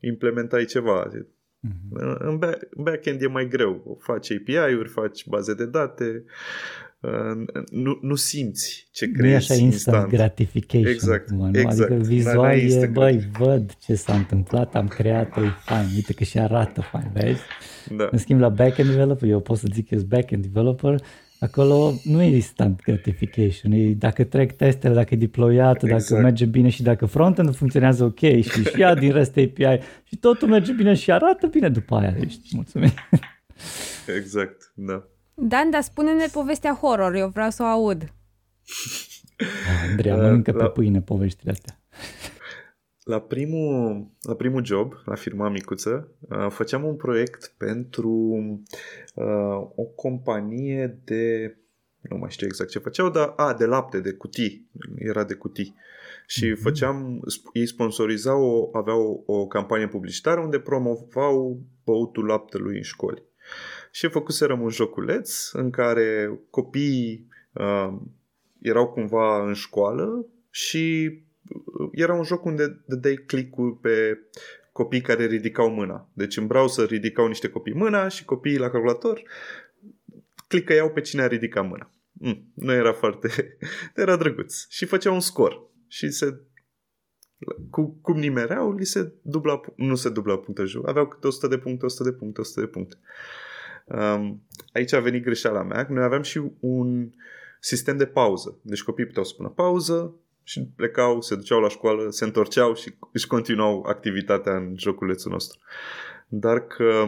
[0.00, 1.10] implementai ceva.
[1.10, 2.18] Mm-hmm.
[2.18, 2.38] În
[2.76, 3.98] backend e mai greu.
[4.00, 6.24] Faci API-uri, faci baze de date,
[7.70, 10.08] nu, nu simți ce creezi Nu e așa instant, instant.
[10.08, 10.92] gratification.
[10.92, 11.58] Exact, acum, nu?
[11.58, 11.90] exact.
[11.90, 16.38] Adică vizual e, băi, văd ce s-a întâmplat, am creat-o, e fain, uite că și
[16.38, 17.40] arată fain, vezi?
[17.96, 18.08] Da.
[18.10, 21.02] În schimb, la backend developer, eu pot să zic că sunt backend developer,
[21.40, 26.08] Acolo nu e instant gratification, e dacă trec testele, dacă e deployat, exact.
[26.08, 30.16] dacă merge bine și dacă frontend funcționează ok și și ia din rest API și
[30.16, 32.16] totul merge bine și arată bine după aia.
[32.20, 32.92] Ești mulțumit.
[34.16, 35.04] Exact, da.
[35.34, 38.12] Dan, dar spune-ne povestea horror, eu vreau să o aud.
[39.90, 40.64] Andreea, mănâncă la...
[40.64, 41.80] pe pâine poveștile astea.
[43.08, 48.10] La primul, la primul job, la firma micuță, uh, făceam un proiect pentru
[49.14, 51.56] uh, o companie de,
[52.00, 55.74] nu mai știu exact ce făceau, dar, a, de lapte, de cutii, era de cutii.
[56.26, 56.62] Și mm-hmm.
[56.62, 57.20] făceam,
[57.52, 63.22] ei sponsorizau, o, aveau o, o campanie publicitară unde promovau băutul laptelui în școli.
[63.90, 67.96] Și făcuserăm un joculeț în care copiii uh,
[68.62, 71.14] erau cumva în școală și
[71.92, 74.18] era un joc unde dădeai click-ul pe
[74.72, 76.10] copii care ridicau mâna.
[76.12, 79.22] Deci în browser ridicau niște copii mâna și copiii la calculator
[80.48, 81.90] clicăiau pe cine a ridicat mâna.
[82.12, 83.28] Mm, nu era foarte...
[83.94, 84.66] era drăguț.
[84.68, 85.70] Și făcea un scor.
[85.88, 86.40] Și se...
[87.70, 89.60] Cu, cum nimereau, li se dubla...
[89.76, 90.86] Nu se dubla punctajul.
[90.86, 92.96] Aveau câte 100 de puncte, 100 de puncte, 100 de puncte.
[93.86, 95.86] Um, aici a venit greșeala mea.
[95.90, 97.10] Noi aveam și un
[97.60, 98.60] sistem de pauză.
[98.62, 103.26] Deci copiii puteau spună pauză, și plecau, se duceau la școală, se întorceau și își
[103.26, 105.58] continuau activitatea în joculețul nostru.
[106.28, 107.04] Dar că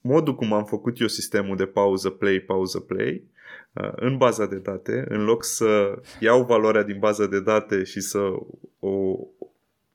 [0.00, 3.24] modul cum am făcut eu sistemul de pauză, play, pauză, play,
[3.72, 8.00] uh, în baza de date, în loc să iau valoarea din baza de date și
[8.00, 8.18] să
[8.78, 9.16] o,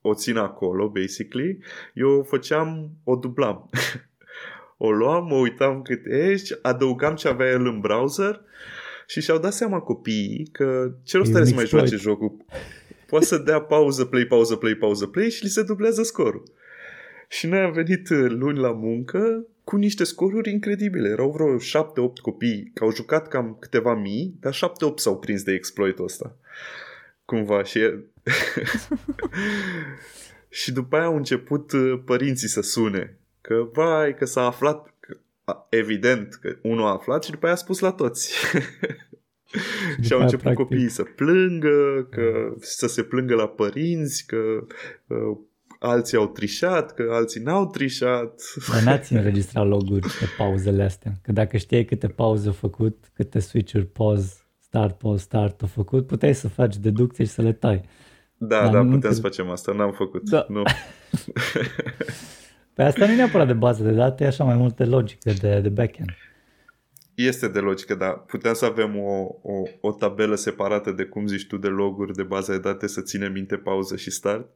[0.01, 1.59] o țin acolo, basically,
[1.93, 3.69] eu făceam, o dublam.
[4.77, 8.41] o luam, mă uitam cât ești, adăugam ce avea el în browser
[9.09, 12.45] și și-au dat seama copiii că ce rost are să mai joace jocul.
[13.07, 16.43] Poate să dea pauză, play, pauză, play, pauză, play și li se dublează scorul.
[17.27, 21.09] Și noi am venit uh, luni la muncă cu niște scoruri incredibile.
[21.09, 21.59] Erau vreo 7-8
[22.21, 24.57] copii care au jucat cam câteva mii, dar 7-8
[24.95, 26.35] s-au prins de exploitul ăsta.
[27.25, 27.79] Cumva și...
[30.61, 33.17] și după aia au început uh, părinții să sune.
[33.41, 34.93] Că, vai, că s-a aflat
[35.69, 38.33] evident că unul a aflat și după aia a spus la toți.
[40.03, 40.65] și au început practic.
[40.65, 44.37] copiii să plângă, că, să se plângă la părinți, că
[45.07, 45.37] uh,
[45.79, 48.41] alții au trișat, că alții n-au trișat.
[48.71, 51.11] Dar n-ați înregistrat loguri pe pauzele astea.
[51.21, 56.07] Că dacă știai câte pauze au făcut, câte switch-uri pause, start, pause, start au făcut,
[56.07, 57.81] puteai să faci deducții și să le tai.
[58.37, 59.13] Da, Dar da, putem că...
[59.13, 60.29] să facem asta, n-am făcut.
[60.29, 60.45] Da.
[60.49, 60.63] Nu.
[62.79, 65.59] Pe asta nu e neapărat de bază de date, e așa mai multe logică de,
[65.59, 66.09] de backend.
[67.13, 71.47] Este de logică, dar putem să avem o, o, o tabelă separată de cum zici
[71.47, 74.49] tu de loguri de bază de date să ținem minte pauză și start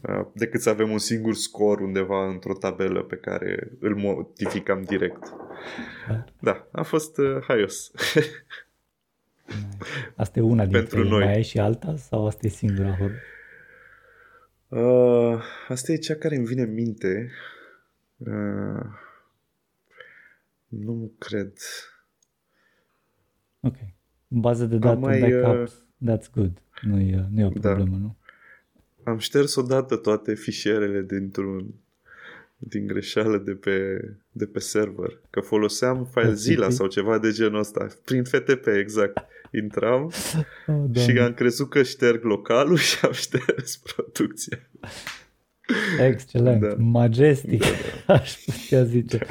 [0.00, 5.32] uh, decât să avem un singur scor undeva într-o tabelă pe care îl modificăm direct.
[6.08, 7.90] Da, da a fost uh, haios.
[10.16, 11.24] Asta e una dintre Pentru noi.
[11.24, 13.31] Mai ai și alta sau asta e singura horror?
[14.72, 17.30] Uh, asta e cea care îmi vine în minte.
[18.16, 18.84] Uh,
[20.68, 21.52] nu cred.
[23.60, 23.76] Ok.
[24.28, 26.62] Bază de date, mai, backups, uh, that's good.
[26.82, 27.68] Nu e, nu e o da.
[27.68, 28.02] problemă, da.
[28.02, 28.16] nu?
[29.04, 31.74] Am șters odată toate fișierele dintr-un
[32.68, 35.20] din greșeală de pe, de pe server.
[35.30, 37.86] Că foloseam FileZilla sau ceva de genul ăsta.
[38.04, 39.26] Prin FTP, exact.
[39.52, 40.02] Intram
[40.66, 44.58] oh, și am crezut că șterg localul și am șters producția.
[45.98, 46.60] Excelent.
[46.60, 46.74] Da.
[46.78, 47.66] Majestic, da,
[48.06, 48.14] da.
[48.14, 49.18] aș putea zice.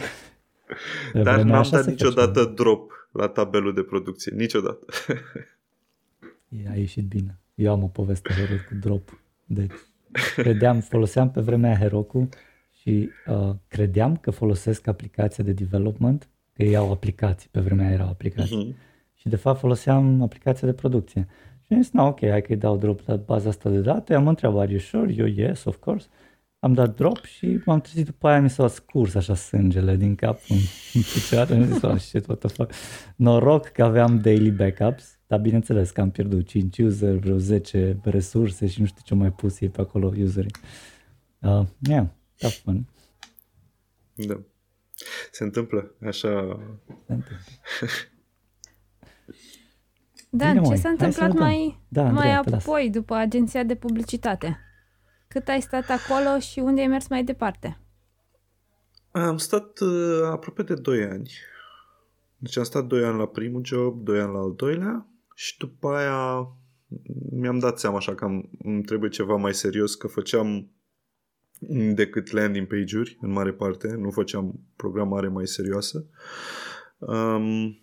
[1.13, 1.21] Da.
[1.21, 2.55] Dar n-am dat niciodată facem.
[2.55, 4.31] drop la tabelul de producție.
[4.35, 4.85] Niciodată.
[6.49, 7.39] E, a ieșit bine.
[7.55, 8.29] Eu am o poveste
[8.69, 9.21] cu drop.
[9.45, 9.71] Deci,
[10.35, 12.29] credeam, foloseam pe vremea Heroku
[12.81, 18.07] și uh, credeam că folosesc aplicația de development, că ei au aplicații, pe vremea erau
[18.07, 18.73] aplicații.
[18.73, 18.89] Uh-huh.
[19.13, 21.27] Și de fapt foloseam aplicația de producție.
[21.65, 24.27] Și am zis, na, ok, hai că-i dau drop la baza asta de date, am
[24.27, 25.13] întrebat, are you sure?
[25.17, 26.07] Eu, yes, of course.
[26.59, 30.39] Am dat drop și m-am trezit după aia, mi s-a scurs așa sângele din cap
[30.47, 30.57] în,
[30.93, 31.53] în picioare.
[31.53, 32.71] Am zis, oh, shit, what the fuck.
[33.15, 38.67] Noroc că aveam daily backups, dar bineînțeles că am pierdut 5 user, vreo 10 resurse
[38.67, 40.51] și nu știu ce mai pus ei pe acolo userii.
[41.39, 42.05] Uh, yeah,
[42.41, 42.85] tough fun.
[44.15, 44.39] Da.
[45.31, 46.59] Se întâmplă așa.
[47.07, 47.37] Se întâmplă.
[50.33, 54.59] Dan, Bine, ce s-a întâmplat mai, da, mai apoi, după agenția de publicitate?
[55.27, 57.79] Cât ai stat acolo și unde ai mers mai departe?
[59.11, 61.31] Am stat uh, aproape de 2 ani.
[62.37, 65.87] Deci am stat 2 ani la primul job, 2 ani la al doilea și după
[65.87, 66.47] aia
[67.31, 70.71] mi-am dat seama așa că am, îmi trebuie ceva mai serios, că făceam
[71.69, 76.05] decât landing page-uri în mare parte, nu făceam programare mai serioasă.
[76.97, 77.79] Um,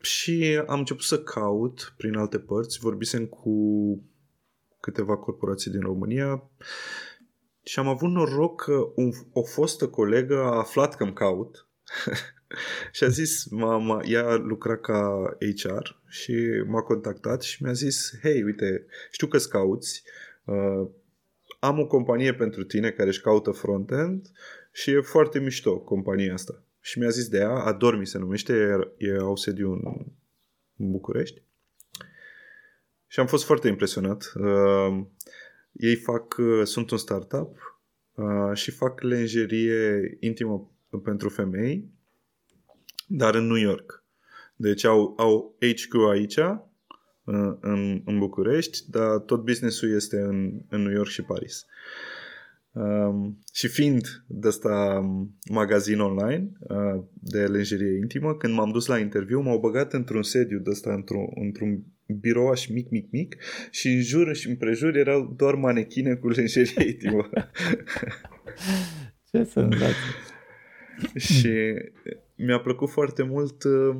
[0.00, 3.54] și am început să caut prin alte părți, vorbisem cu
[4.80, 6.50] câteva corporații din România
[7.62, 11.68] și am avut noroc că un, o fostă colegă a aflat că îmi caut
[12.92, 16.34] și a zis, mama, ea lucra ca HR și
[16.66, 20.02] m-a contactat și mi-a zis, hei, uite, știu că-ți cauți,
[20.44, 20.88] uh,
[21.58, 24.30] am o companie pentru tine care își caută frontend
[24.72, 26.62] și e foarte mișto compania asta.
[26.80, 28.52] Și mi-a zis de ea, Adormi se numește,
[28.98, 29.82] e, e au sediu în,
[30.76, 31.42] în București.
[33.06, 34.32] Și am fost foarte impresionat.
[34.34, 35.04] Uh,
[35.72, 37.78] ei fac, uh, sunt un startup
[38.14, 40.70] uh, și fac lenjerie intimă
[41.02, 41.88] pentru femei,
[43.06, 44.04] dar în New York.
[44.56, 46.58] Deci au, au HQ aici, uh,
[47.60, 51.66] în, în București, dar tot businessul este în, în New York și Paris.
[52.72, 58.86] Um, și fiind de asta um, magazin online uh, de lenjerie intimă, când m-am dus
[58.86, 61.84] la interviu, m-au băgat într-un sediu de asta, într-un, într-un
[62.20, 63.36] birouaș mic, mic, mic
[63.70, 67.28] și în jur și împrejur erau doar manechine cu lenjerie intimă.
[69.30, 69.94] Ce senzație!
[71.28, 71.52] și
[72.36, 73.96] mi-a plăcut foarte mult uh,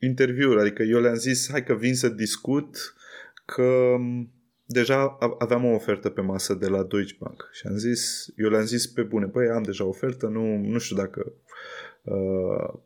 [0.00, 2.94] interviul, adică eu le-am zis, hai că vin să discut,
[3.44, 4.32] că um,
[4.64, 7.48] deja aveam o ofertă pe masă de la Deutsche Bank.
[7.52, 10.96] Și am zis, eu le-am zis pe bune, păi am deja ofertă, nu, nu știu
[10.96, 11.32] dacă
[12.02, 12.80] uh,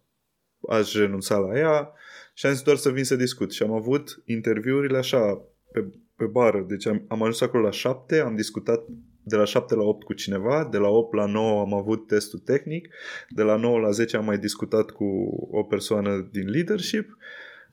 [0.69, 1.93] aș renunța la ea.
[2.35, 3.53] Și am zis doar să vin să discut.
[3.53, 5.85] Și am avut interviurile așa pe,
[6.17, 8.85] pe bară, deci am, am ajuns acolo la șapte, am discutat
[9.25, 12.39] de la 7 la 8 cu cineva, de la 8 la 9 am avut testul
[12.39, 12.89] tehnic,
[13.29, 15.05] de la 9 la 10 am mai discutat cu
[15.51, 17.17] o persoană din leadership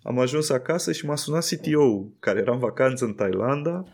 [0.03, 3.85] am ajuns acasă și m-a sunat CTO care era în vacanță în Thailanda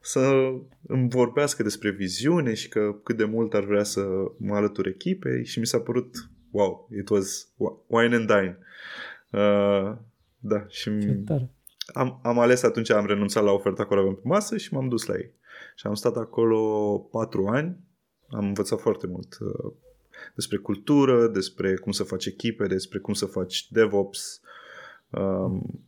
[0.00, 0.52] să
[0.86, 4.04] îmi vorbească despre viziune și că cât de mult ar vrea să
[4.36, 7.48] mă alătur echipei și mi s-a părut wow, it was
[7.86, 8.58] wine and dine.
[9.30, 9.96] Uh,
[10.38, 10.90] da, și
[11.92, 15.06] am, am ales atunci, am renunțat la oferta care aveam pe masă și m-am dus
[15.06, 15.32] la ei.
[15.74, 17.76] Și am stat acolo patru ani,
[18.28, 19.72] am învățat foarte mult uh,
[20.34, 24.40] despre cultură, despre cum să faci echipe, despre cum să faci DevOps,
[25.12, 25.84] Um,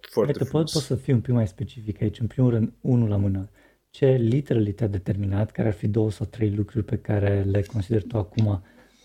[0.00, 2.20] foarte Hai că pot, pot să fiu un pic mai specific aici.
[2.20, 3.48] În primul rând, unul la mână.
[3.90, 5.50] Ce literally te-a determinat?
[5.50, 8.62] Care ar fi două sau trei lucruri pe care le consideri tu acum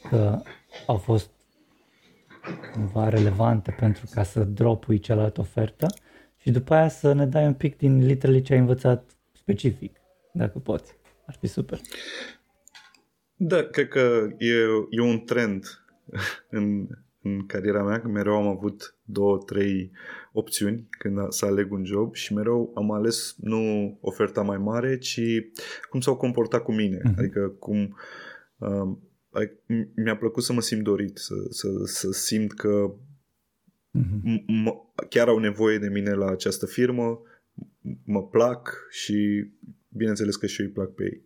[0.10, 0.42] că
[0.86, 1.30] au fost
[2.74, 5.88] cumva relevante pentru ca să dropui cealaltă ofertă
[6.38, 9.17] și după aia să ne dai un pic din literally ce ai învățat
[9.48, 9.96] specific,
[10.34, 10.98] dacă poți.
[11.26, 11.80] Ar fi super.
[13.36, 14.54] Da, cred că e,
[14.90, 15.66] e un trend
[16.50, 16.88] în,
[17.22, 19.92] în cariera mea, că mereu am avut două, trei
[20.34, 25.22] opțiuni când să aleg un job și mereu am ales nu oferta mai mare, ci
[25.90, 26.98] cum s-au comportat cu mine.
[26.98, 27.18] Uh-huh.
[27.18, 27.98] Adică cum
[28.58, 28.98] uh,
[29.96, 32.94] mi-a plăcut să mă simt dorit, să, să, să simt că
[33.98, 34.44] uh-huh.
[34.66, 37.22] m- chiar au nevoie de mine la această firmă,
[38.04, 39.48] mă plac și
[39.90, 41.26] bineînțeles că și eu îi plac pe ei.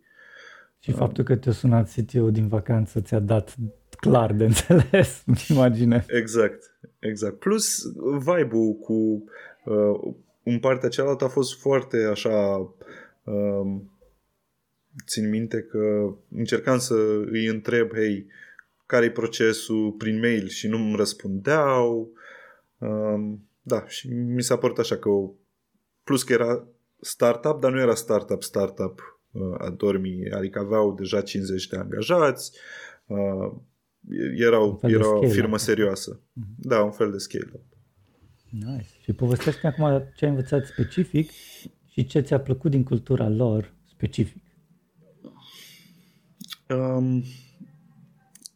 [0.78, 3.56] Și faptul că te-a sunat CTO din vacanță ți-a dat
[4.00, 6.04] clar de înțeles, imagine.
[6.08, 7.38] Exact, exact.
[7.38, 7.82] Plus
[8.18, 9.24] vibe-ul cu
[9.64, 12.56] uh, în partea cealaltă a fost foarte așa
[13.24, 13.80] uh,
[15.06, 16.94] țin minte că încercam să
[17.30, 18.26] îi întreb, hei,
[18.86, 22.12] care e procesul prin mail și nu îmi răspundeau.
[22.78, 25.08] Uh, da, și mi s-a părut așa că
[26.04, 26.66] plus că era
[27.00, 32.58] startup, dar nu era startup, startup uh, a dormi, adică aveau deja 50 de angajați,
[33.06, 33.52] uh,
[34.36, 36.20] erau, era o firmă serioasă.
[36.20, 36.56] Mm-hmm.
[36.56, 37.64] Da, un fel de scale
[38.50, 38.88] Nice.
[39.02, 41.30] Și povestește acum ce ai învățat specific
[41.88, 44.42] și ce ți-a plăcut din cultura lor specific.
[46.68, 47.24] Um,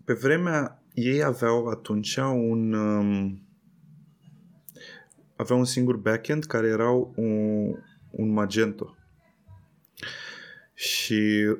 [0.04, 3.45] pe vremea ei aveau atunci un um,
[5.36, 7.74] aveau un singur backend care erau un,
[8.10, 8.96] un Magento.
[10.74, 11.54] Și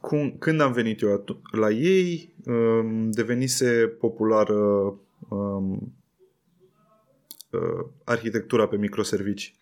[0.00, 4.54] cum, când am venit eu la ei, um, devenise populară
[5.28, 5.94] um,
[7.50, 9.54] uh, arhitectura pe microservicii.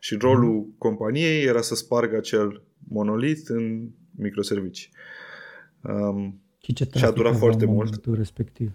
[0.00, 0.74] Și rolul mm.
[0.78, 4.90] companiei era să spargă acel monolit în microservicii.
[5.82, 8.04] Um, și, ce și a durat foarte mult.
[8.06, 8.72] respectiv,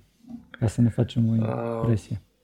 [0.60, 2.22] ca să ne facem o impresie.
[2.22, 2.35] Uh,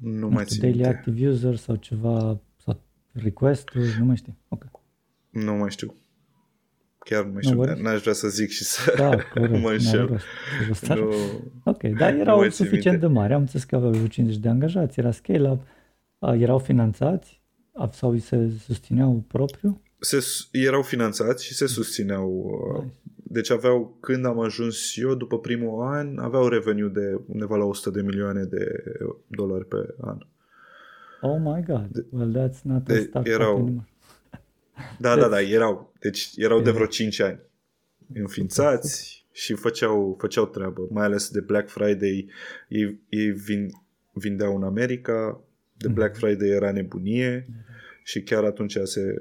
[0.00, 2.80] nu, mai țin Daily active user sau ceva, sau
[3.12, 4.36] request-uri, nu mai știu.
[4.48, 4.70] Okay.
[5.30, 5.94] Nu mai știu.
[6.98, 10.20] Chiar nu mai știu, no n-aș vrea să zic și să da, corect, mă înșel.
[10.88, 11.14] Nu,
[11.64, 13.06] ok, dar erau suficient minte.
[13.06, 13.32] de mari.
[13.32, 15.62] Am înțeles că aveau 50 de angajați, era scale-up,
[16.18, 17.40] erau finanțați
[17.90, 19.82] sau se susțineau propriu?
[20.00, 20.18] Se,
[20.52, 22.50] erau finanțați și se susțineau
[22.82, 22.94] nice.
[23.22, 27.90] deci aveau, când am ajuns eu, după primul an, aveau revenue de undeva la 100
[27.90, 28.82] de milioane de
[29.26, 30.18] dolari pe an.
[31.20, 33.88] Oh my god, De- well that's not a de- startup erau- anymore.
[34.98, 35.92] Da, da, da, erau.
[36.00, 37.38] Deci erau de vreo 5 ani
[38.06, 42.26] Da, înființați și făceau, făceau treabă, mai ales de Black Friday.
[42.68, 43.70] Ei, ei vin,
[44.12, 45.40] vindeau în America,
[45.76, 45.94] de Mhm.
[45.94, 47.48] Black Friday era nebunie
[48.04, 49.14] și chiar atunci se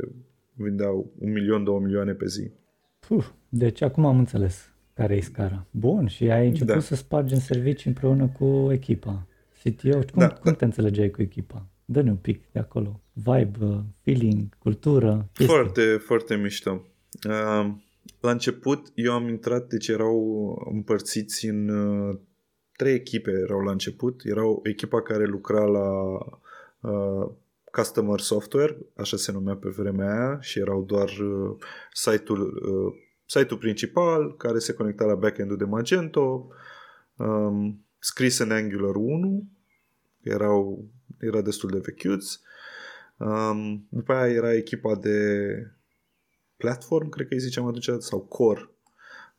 [0.63, 2.51] vindeau un milion, două milioane pe zi.
[3.07, 5.65] Puh, deci acum am înțeles care e scara.
[5.71, 6.79] Bun, și ai început Da.
[6.79, 9.27] să spargi în servicii împreună cu echipa.
[9.63, 10.53] CTO, cum, Da, cum da.
[10.53, 11.67] te înțelegeai cu echipa?
[11.85, 13.01] Dă-ne un pic de acolo.
[13.13, 15.55] Vibe, uh, feeling, cultură, chestii.
[15.55, 16.85] Foarte, foarte mișto.
[17.27, 17.71] Uh,
[18.19, 22.17] la început eu am intrat, deci erau împărțiți în uh,
[22.75, 24.21] trei echipe erau la început.
[24.25, 25.89] Erau echipa care lucra la
[26.79, 27.29] uh,
[27.71, 31.57] Customer Software, așa se numea pe vremea aia, și erau doar uh,
[31.93, 32.93] site-ul, uh,
[33.25, 36.47] site-ul principal care se conecta la backend-ul de Magento,
[37.15, 39.47] um, scris în Angular 1,
[40.21, 40.85] erau,
[41.19, 42.39] era destul de vechiuți.
[43.17, 45.17] Um, după aia era echipa de
[46.57, 48.69] platform, cred că îi ziceam atunci, sau core,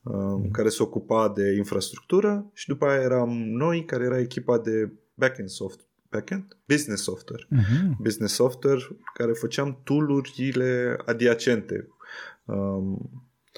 [0.03, 4.93] um, care se ocupa de infrastructură și după aia eram noi, care era echipa de
[5.15, 5.81] backend soft,
[6.11, 6.57] backend?
[6.67, 7.47] Business software.
[7.49, 7.97] Mhm.
[8.03, 8.81] Business software,
[9.15, 11.89] care făceam tool-urile adiacente.
[12.45, 13.11] Um,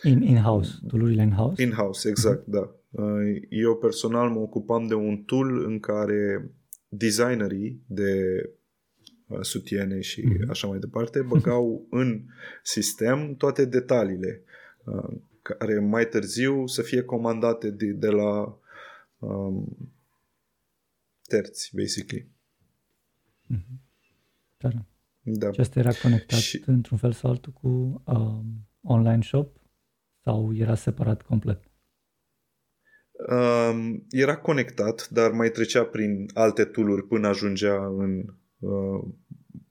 [0.03, 1.63] In, in-house, tulurile in-house?
[1.63, 2.75] In-house, exact, da.
[2.91, 6.51] Uh, Eu personal mă ocupam de un tool în care
[6.89, 8.23] designerii de
[9.27, 10.51] uh, sutiene și Mhm.
[10.51, 12.25] așa mai departe băgau în
[12.63, 14.43] sistem toate detaliile
[14.85, 18.59] uh, care mai târziu să fie comandate de, de la
[19.19, 19.77] um,
[21.29, 22.29] terți, basically.
[24.57, 24.87] Tare.
[25.23, 25.53] Da.
[25.53, 29.57] Și asta era conectat Și- într-un fel sau altul cu um, online shop
[30.25, 31.63] sau era separat complet?
[33.31, 38.25] Um, era conectat, dar mai trecea prin alte tooluri până ajungea în
[38.59, 39.05] uh,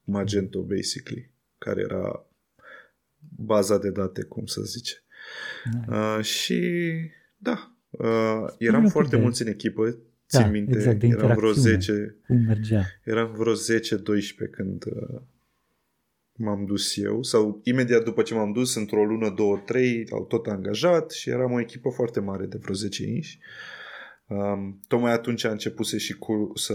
[0.03, 2.25] Magento, basically, care era
[3.35, 4.93] baza de date, cum să zice.
[5.73, 5.89] Nice.
[5.91, 6.59] Uh, și
[7.37, 8.05] da, uh,
[8.41, 9.97] un eram pic foarte de- mulți în echipă,
[10.31, 11.77] Da, țin minte, exact, de eram vreo interacțiune.
[11.79, 12.83] 10, Cum mergea?
[13.03, 13.57] eram vreo 10-12
[14.51, 15.19] când uh,
[16.33, 20.47] m-am dus eu, sau imediat după ce m-am dus, într-o lună, două, trei, au tot
[20.47, 23.39] angajat și eram o echipă foarte mare de vreo 10 inși.
[24.27, 26.73] Um, tocmai atunci a început și cu, să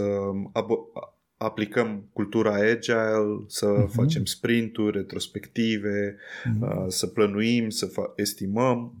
[0.53, 3.11] ab- aplicăm cultura agile,
[3.47, 3.87] să Mhm.
[3.91, 6.61] facem sprinturi, retrospective, Mhm.
[6.61, 8.93] uh, să plănuim, să fa- estimăm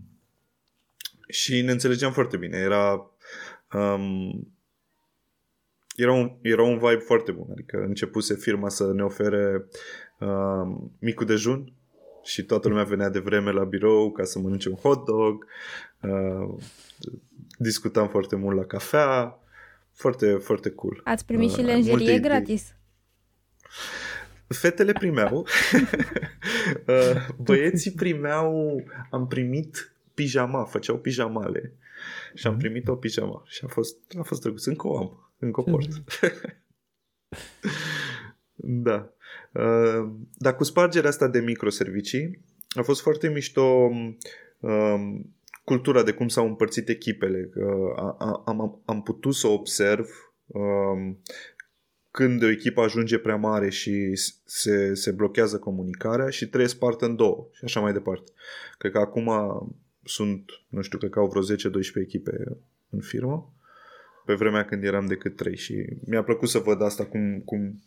[1.29, 2.57] și ne înțelegeam foarte bine.
[2.57, 3.11] Era
[3.73, 4.47] um,
[5.95, 9.65] era un, era un vibe foarte bun, adică începuse firma să ne ofere
[10.19, 11.73] um, micul dejun
[12.23, 15.45] și toată lumea venea de vreme la birou ca să mănânce un hot dog.
[16.01, 16.63] Uh,
[17.57, 19.39] discutam foarte mult la cafea.
[19.93, 21.01] Foarte, foarte cool.
[21.03, 22.19] Ați primit Uh, și multe lenjerie idei.
[22.19, 22.75] gratis.
[24.47, 25.47] Fetele primeau,
[26.87, 31.73] Uh, băieții primeau, am primit pijama, făceau pijamale
[32.37, 34.65] și am primit o pijama și a fost, a fost drăguț.
[34.65, 36.03] Încă o am, încă o Ce port.
[38.87, 39.11] da.
[39.53, 43.89] Uh, Dar cu spargerea asta de microservicii a fost foarte mișto
[44.59, 47.49] um, cultura de cum s-au împărțit echipele.
[47.55, 50.07] Uh, a- a- am, am putut să observ
[50.45, 51.21] um,
[52.11, 54.11] când o echipă ajunge prea mare și
[54.45, 58.31] se, se blochează comunicarea și trebuie spartă în două și așa mai departe.
[58.77, 59.27] Cred că acum
[60.07, 61.45] sunt, nu știu, cred că au vreo 10-12
[62.01, 62.57] echipe
[62.89, 63.51] în firmă
[64.25, 67.81] pe vremea când eram decât 3 și mi-a plăcut să văd asta cum, cum,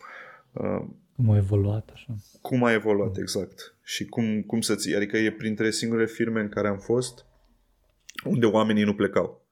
[0.53, 0.85] uh,
[1.16, 2.14] Cum a evoluat așa?
[2.41, 4.95] cum a evoluat exact și cum, cum să ții.
[4.97, 7.25] Adică e printre singurele firme în care am fost
[8.25, 9.45] unde oamenii nu plecau.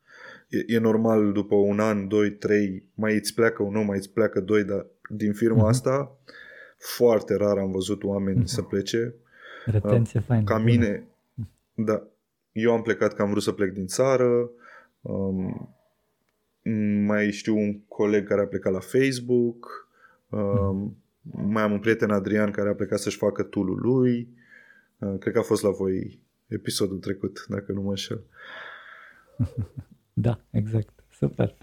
[0.49, 4.13] E, e normal după un an, doi, trei, mai îți pleacă un om, mai îți
[4.13, 5.67] pleacă doi, dar din firma Mhm.
[5.67, 6.17] asta
[6.97, 9.15] foarte rar am văzut oameni să plece.
[9.65, 10.45] Retenție faină.
[10.45, 10.71] Ca bună.
[10.71, 11.07] mine,
[11.75, 12.03] da.
[12.53, 14.51] Eu am plecat că am vrut să plec din țară.
[15.01, 15.75] Um,
[17.05, 19.89] mai știu un coleg care a plecat la Facebook.
[20.29, 24.29] Um, mai am un prieten Adrian care a plecat să-și facă tool lui.
[24.99, 28.23] Uh, cred că a fost la voi episodul trecut, dacă nu mă înșel.
[30.21, 31.05] Da, exact.
[31.11, 31.55] Super.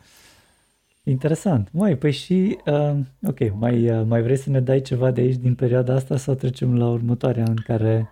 [1.04, 1.70] Interesant.
[1.72, 5.36] Mai, păi și, uh, ok, mai, uh, mai vrei să ne dai ceva de aici
[5.36, 8.10] din perioada asta sau trecem la următoarea în care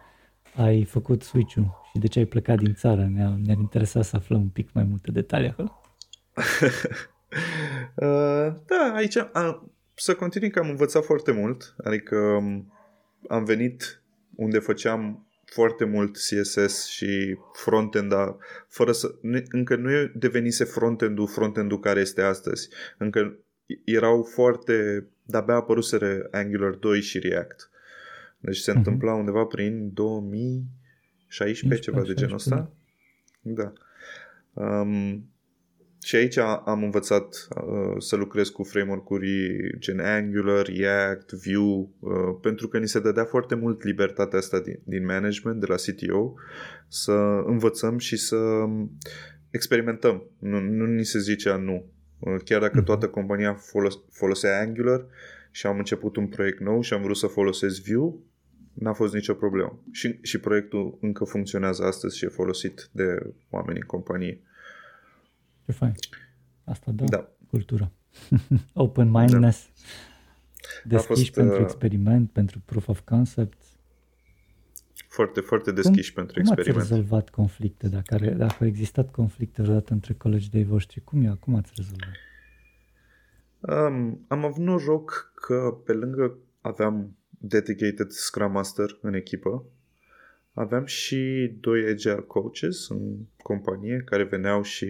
[0.55, 3.09] ai făcut switch-ul și de ce ai plecat din țară?
[3.13, 5.81] Ne-a, ne-ar interesa să aflăm un pic mai multe detalii acolo.
[7.95, 11.75] Uh, da, aici am, să continui că am învățat foarte mult.
[11.83, 12.73] Adică um,
[13.27, 14.01] am venit
[14.35, 18.35] unde făceam foarte mult CSS și frontend, dar
[18.67, 19.15] fără să,
[19.49, 22.69] încă nu devenise frontend-ul frontend-ul care este astăzi.
[22.97, 23.37] Încă
[23.83, 27.69] erau foarte, de-abia apăruseră Angular 2 și React.
[28.39, 28.75] Deci se uh-huh.
[28.75, 29.93] întâmpla undeva prin
[31.37, 32.71] 2016, ceva de genul ăsta.
[33.41, 33.73] Da.
[34.53, 35.27] Um,
[36.03, 39.29] și aici am învățat uh, să lucrez cu framework-uri
[39.79, 44.79] gen Angular, React, Vue, uh, pentru că ni se dădea foarte mult libertatea asta din,
[44.83, 46.33] din management, de la CTO,
[46.87, 47.11] să
[47.45, 48.37] învățăm și să
[49.49, 50.23] experimentăm.
[50.39, 51.85] Nu, nu ni se zicea nu.
[52.19, 52.85] Uh, chiar dacă mhm.
[52.85, 55.05] toată compania folos- folosea Angular
[55.51, 58.13] și am început un proiect nou și am vrut să folosesc Vue,
[58.73, 59.79] n-a fost nicio problemă.
[59.91, 64.41] Și, și proiectul încă funcționează astăzi și e folosit de oameni în companie.
[65.65, 65.93] Ce fain.
[66.63, 67.29] Asta da, da.
[67.49, 67.91] cultură.
[68.73, 69.69] Open-mindedness.
[70.83, 70.95] Da.
[70.95, 71.61] Deschiși fost, pentru uh...
[71.61, 73.57] experiment, pentru proof of concept.
[75.07, 76.75] Foarte, foarte deschiși cum, pentru cum experiment.
[76.75, 77.87] Cum ați rezolvat conflicte?
[77.87, 81.71] Dacă, are, dacă au existat conflicte vreodată între colegi de voștri, cum, e, cum ați
[81.75, 82.13] rezolvat?
[83.59, 89.65] Um, am avut noroc că pe lângă aveam dedicated Scrum Master în echipă,
[90.55, 94.87] Aveam și doi agile coaches în companie care veneau și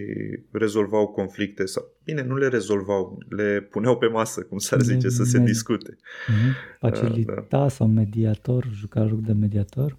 [0.50, 5.24] rezolvau conflicte sau, bine, nu le rezolvau, le puneau pe masă, cum s-ar zice, să
[5.24, 5.96] se discute.
[5.96, 6.78] Uh-huh.
[6.80, 7.68] Facilita da.
[7.68, 9.98] sau mediator, juca joc de mediator?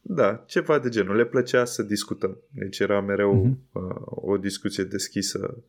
[0.00, 1.16] Da, ceva de genul.
[1.16, 2.38] Le plăcea să discutăm.
[2.50, 3.72] Deci era mereu uh-huh.
[3.72, 5.62] uh, o discuție deschisă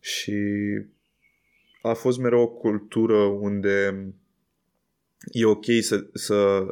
[0.00, 0.34] și
[1.82, 4.06] a fost mereu o cultură unde
[5.32, 6.66] e ok să, să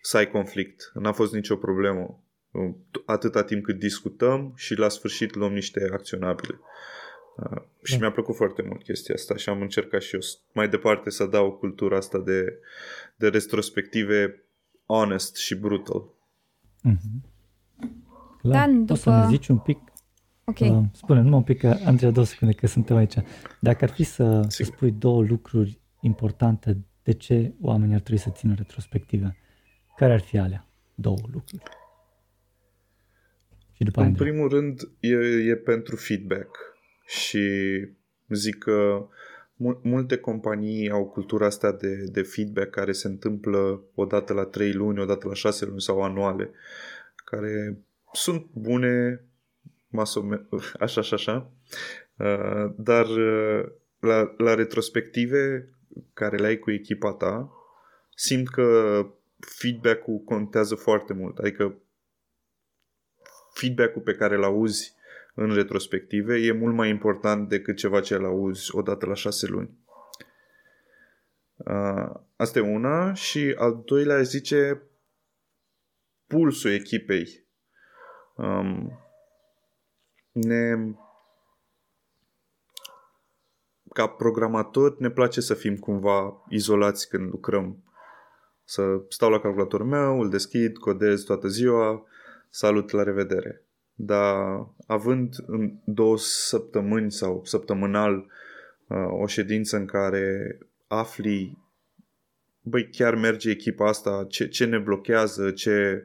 [0.00, 0.90] să ai conflict.
[0.94, 2.22] N-a fost nicio problemă.
[3.04, 6.60] Atâta timp cât discutăm și la sfârșit luăm niște acționabile.
[7.36, 7.98] Uh, și da.
[7.98, 10.20] mi-a plăcut foarte mult chestia asta și am încercat și eu
[10.52, 12.58] mai departe să dau cultura asta de,
[13.16, 14.44] de retrospective
[14.86, 16.04] honest și brutal.
[16.88, 17.28] Mm-hmm.
[18.42, 18.92] Dan, după...
[18.92, 19.78] Poți să ne zici un pic
[20.44, 20.58] Ok.
[20.60, 23.14] Uh, spune numai un pic, că Andreea, două secunde, că suntem aici.
[23.60, 28.30] Dacă ar fi să, să spui două lucruri importante de ce oamenii ar trebui să
[28.30, 29.36] țină retrospective,
[29.96, 30.66] care ar fi alea?
[30.94, 31.62] Două lucruri.
[33.72, 35.16] Și după În primul rând, e,
[35.50, 36.56] e pentru feedback.
[37.06, 37.48] Și
[38.28, 39.06] zic că
[39.82, 45.00] multe companii au cultura asta de, de feedback care se întâmplă odată la 3 luni,
[45.00, 46.50] odată la 6 luni sau anuale,
[47.24, 47.78] care
[48.12, 49.24] sunt bune,
[49.88, 50.46] masome,
[50.78, 51.50] așa și așa,
[52.16, 53.64] uh, dar uh,
[54.00, 55.68] la, la retrospective
[56.14, 57.52] care le ai cu echipa ta,
[58.14, 59.06] simt că
[59.38, 61.38] feedback-ul contează foarte mult.
[61.38, 61.74] Adică
[63.52, 64.94] feedback-ul pe care îl auzi
[65.34, 69.78] în retrospective e mult mai important decât ceva ce îl auzi odată la șase luni.
[72.36, 74.82] Asta e una și al doilea zice
[76.26, 77.44] pulsul echipei.
[78.34, 78.98] Um,
[80.32, 80.74] ne
[83.92, 87.84] ca programatori ne place să fim cumva izolați când lucrăm
[88.64, 92.06] să stau la calculatorul meu, îl deschid, codez toată ziua,
[92.48, 93.62] salut, la revedere.
[93.94, 98.26] Dar având în două săptămâni sau săptămânal
[98.86, 101.58] uh, o ședință în care afli
[102.62, 106.04] băi, chiar merge echipa asta, ce, ce ne blochează, ce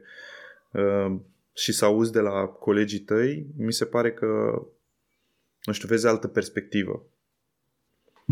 [0.71, 1.15] uh,
[1.53, 4.61] și să auzi de la colegii tăi, mi se pare că
[5.63, 7.05] nu știu, vezi altă perspectivă.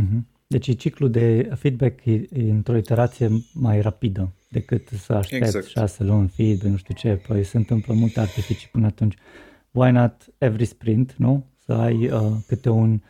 [0.02, 0.32] Mm-hmm.
[0.48, 5.66] Deci ciclul de feedback e, într-o iterație mai rapidă decât să aștepți exact.
[5.66, 9.16] șase luni feedback, nu știu ce, păi se întâmplă multe artificii până atunci.
[9.72, 11.46] Why not every sprint, nu?
[11.66, 13.02] Să ai uh, câte un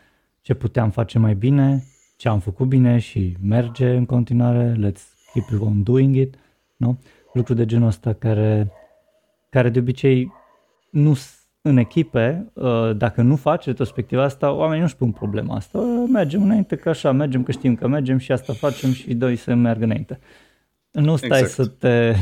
[0.42, 1.84] ce puteam face mai bine,
[2.18, 6.36] ce am făcut bine și merge în continuare, let's keep on doing it,
[6.76, 7.00] nu?
[7.34, 8.72] Lucru de genul ăsta care,
[9.50, 10.32] care de obicei
[10.90, 11.14] nu
[11.66, 15.78] în echipe, uh, dacă nu faci retrospectiva asta, oamenii nu-și pun problema asta.
[15.78, 19.36] Uh, mergem înainte că așa, mergem că știm că mergem și asta facem și doi
[19.36, 20.20] să meargă înainte.
[20.92, 21.52] Nu stai exact.
[21.52, 22.16] să, te,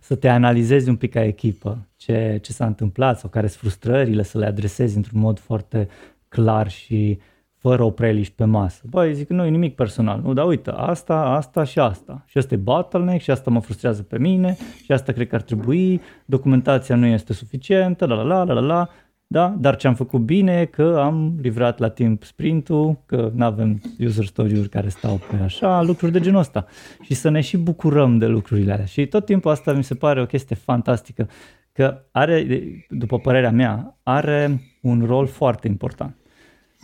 [0.00, 4.22] să te analizezi un pic ca echipă ce, ce s-a întâmplat sau care sunt frustrările,
[4.22, 5.88] să le adresezi într-un mod foarte
[6.28, 7.18] clar și
[7.66, 8.82] fără opreliști pe masă.
[8.90, 10.20] Băi, zic, nu e nimic personal.
[10.24, 12.24] Nu, dar uite, asta, asta și asta.
[12.26, 15.42] Și asta e bottleneck și asta mă frustrează pe mine și asta cred că ar
[15.42, 18.88] trebui, documentația nu este suficientă, la la la la la la.
[19.26, 19.54] Da?
[19.58, 24.24] Dar ce am făcut bine că am livrat la timp sprintul, că nu avem user
[24.24, 26.66] story-uri care stau pe așa, lucruri de genul ăsta.
[27.02, 28.84] Și să ne și bucurăm de lucrurile alea.
[28.84, 31.28] Și tot timpul asta mi se pare o chestie fantastică,
[31.72, 32.46] că are,
[32.88, 36.16] după părerea mea, are un rol foarte important.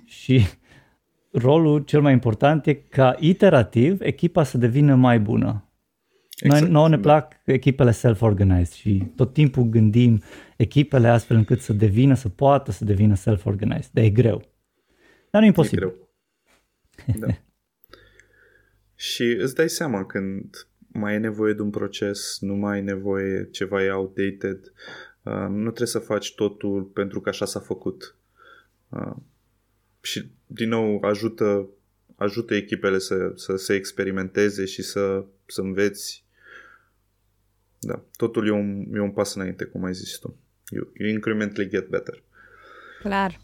[0.07, 0.41] Și
[1.33, 5.67] rolul cel mai important e ca iterativ echipa să devină mai bună.
[6.39, 7.03] Exact, Noi nouă ne da.
[7.03, 10.23] plac echipele self-organized și tot timpul gândim
[10.57, 13.91] echipele astfel încât să devină, să poată să devină self-organized.
[13.93, 14.43] Dar e greu.
[15.31, 15.83] Dar nu e imposibil.
[15.83, 17.27] E greu.
[17.27, 17.35] Da.
[18.95, 23.49] și îți dai seama când mai e nevoie de un proces, nu mai e nevoie,
[23.51, 24.73] ceva e outdated,
[25.23, 28.17] uh, nu trebuie să faci totul pentru că așa s-a făcut.
[28.89, 29.17] Uh,
[30.01, 31.69] și, din nou, ajută,
[32.17, 36.25] ajută echipele să, să se experimenteze și să, să înveți.
[37.79, 40.37] Da, totul e un, e un pas înainte, cum ai zis tu.
[40.71, 42.23] You, you incrementally get better.
[43.01, 43.41] Clar.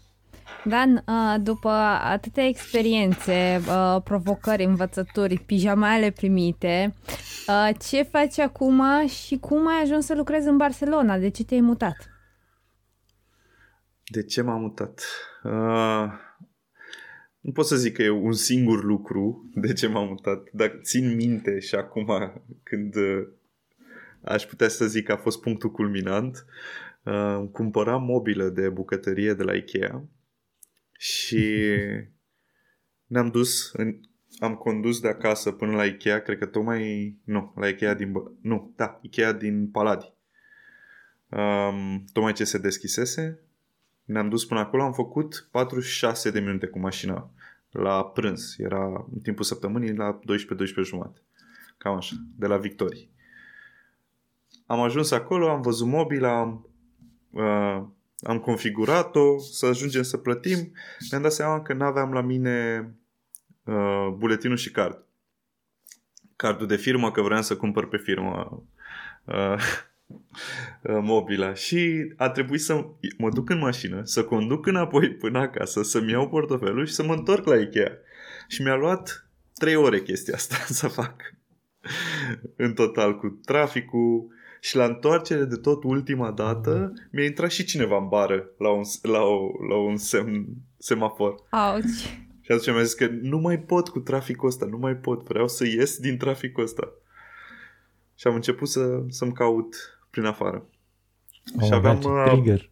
[0.65, 1.03] Dan,
[1.43, 1.69] după
[2.03, 3.61] atâtea experiențe,
[4.03, 6.95] provocări, învățături, pijamale primite,
[7.89, 11.17] ce faci acum și cum ai ajuns să lucrezi în Barcelona?
[11.17, 12.09] De ce te-ai mutat?
[14.11, 15.03] De ce m-am mutat?
[15.43, 16.11] Uh,
[17.39, 21.15] nu pot să zic că e un singur lucru de ce m-am mutat, dar țin
[21.15, 22.33] minte și acum
[22.63, 23.27] când uh,
[24.21, 26.45] aș putea să zic că a fost punctul culminant,
[27.03, 30.07] uh, cumpăram mobilă de bucătărie de la Ikea
[30.97, 31.65] și
[33.13, 33.99] ne-am dus, în,
[34.39, 38.73] am condus de acasă până la Ikea, cred că tocmai, nu, la Ikea din, nu,
[38.75, 40.13] da, Ikea din Paladi.
[41.29, 43.39] Um, tocmai ce se deschisese,
[44.09, 47.29] ne-am dus până acolo, am făcut 46 de minute cu mașina
[47.69, 48.55] la prânz.
[48.57, 50.23] Era în timpul săptămânii la 12-12
[50.83, 51.21] jumate.
[51.77, 53.09] Cam așa, de la Victorii.
[54.65, 56.67] Am ajuns acolo, am văzut mobila, am,
[57.29, 57.83] uh,
[58.21, 60.71] am configurat-o, să ajungem să plătim.
[61.09, 62.89] Mi-am dat seama că nu aveam la mine
[63.63, 65.03] uh, buletinul și card.
[66.35, 68.63] Cardul de firmă, că vreau să cumpăr pe firmă
[69.25, 69.87] uh,
[71.01, 72.85] mobila și a trebuit să
[73.17, 77.13] mă duc în mașină, să conduc înapoi până acasă, să-mi iau portofelul și să mă
[77.13, 77.97] întorc la Ikea.
[78.47, 81.15] Și mi-a luat trei ore chestia asta să fac.
[82.55, 84.27] în total cu traficul
[84.61, 88.83] și la întoarcere de tot ultima dată mi-a intrat și cineva în bară la un,
[89.01, 90.45] la o, la un semn,
[90.77, 91.35] semafor.
[91.49, 92.19] Auci.
[92.41, 95.47] Și atunci mi-a zis că nu mai pot cu traficul ăsta, nu mai pot, vreau
[95.47, 96.93] să ies din traficul ăsta.
[98.15, 100.69] Și am început să, să-mi caut prin afară.
[101.59, 101.99] Oh și aveam...
[101.99, 102.71] God, uh, trigger.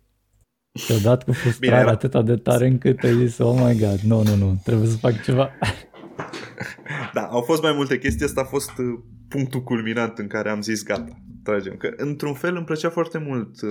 [0.88, 4.24] Te-a dat cu frustrare Bine, atât de tare încât ai zis, oh my god, nu,
[4.24, 5.50] nu, nu, trebuie să fac ceva.
[7.14, 10.62] da, au fost mai multe chestii, asta a fost uh, punctul culminant în care am
[10.62, 11.76] zis gata, tragem.
[11.78, 13.70] Că într-un fel îmi plăcea foarte mult, uh,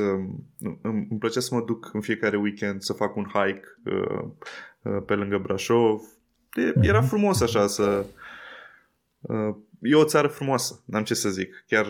[0.82, 3.62] îmi plăcea să mă duc în fiecare weekend să fac un hike
[5.06, 6.00] pe lângă Brașov.
[6.80, 7.08] Era mhm.
[7.08, 8.04] frumos așa să...
[9.80, 11.64] E o țară frumoasă, n-am ce să zic.
[11.66, 11.86] Chiar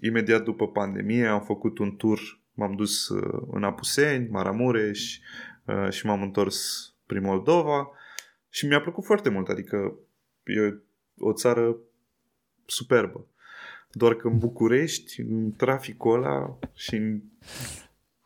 [0.00, 5.18] imediat după pandemie am făcut un tur, m-am dus uh, în Apuseni, Maramureș
[5.64, 7.90] uh, și m-am întors prin Moldova
[8.48, 9.94] și mi-a plăcut foarte mult, adică
[10.44, 10.82] e
[11.18, 11.76] o țară
[12.66, 13.26] superbă.
[13.92, 17.22] Doar că în București, în traficul ăla și în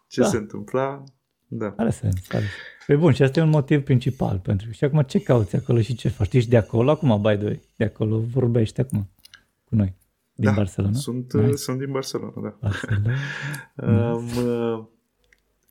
[0.08, 0.26] ce da.
[0.26, 1.04] se întâmpla,
[1.52, 1.74] da.
[1.76, 2.44] Are sens, are.
[2.86, 5.94] Pe bun, și asta e un motiv principal pentru Și acum ce cauți acolo și
[5.94, 6.34] ce faci?
[6.34, 7.60] Ești de acolo acum, by the way?
[7.76, 9.08] De acolo vorbești acum
[9.64, 9.94] cu noi.
[10.40, 10.92] Din da, Barcelona?
[10.92, 11.56] Sunt, nice.
[11.56, 12.56] sunt din Barcelona, da.
[12.60, 13.14] Barcelona.
[14.14, 14.90] um,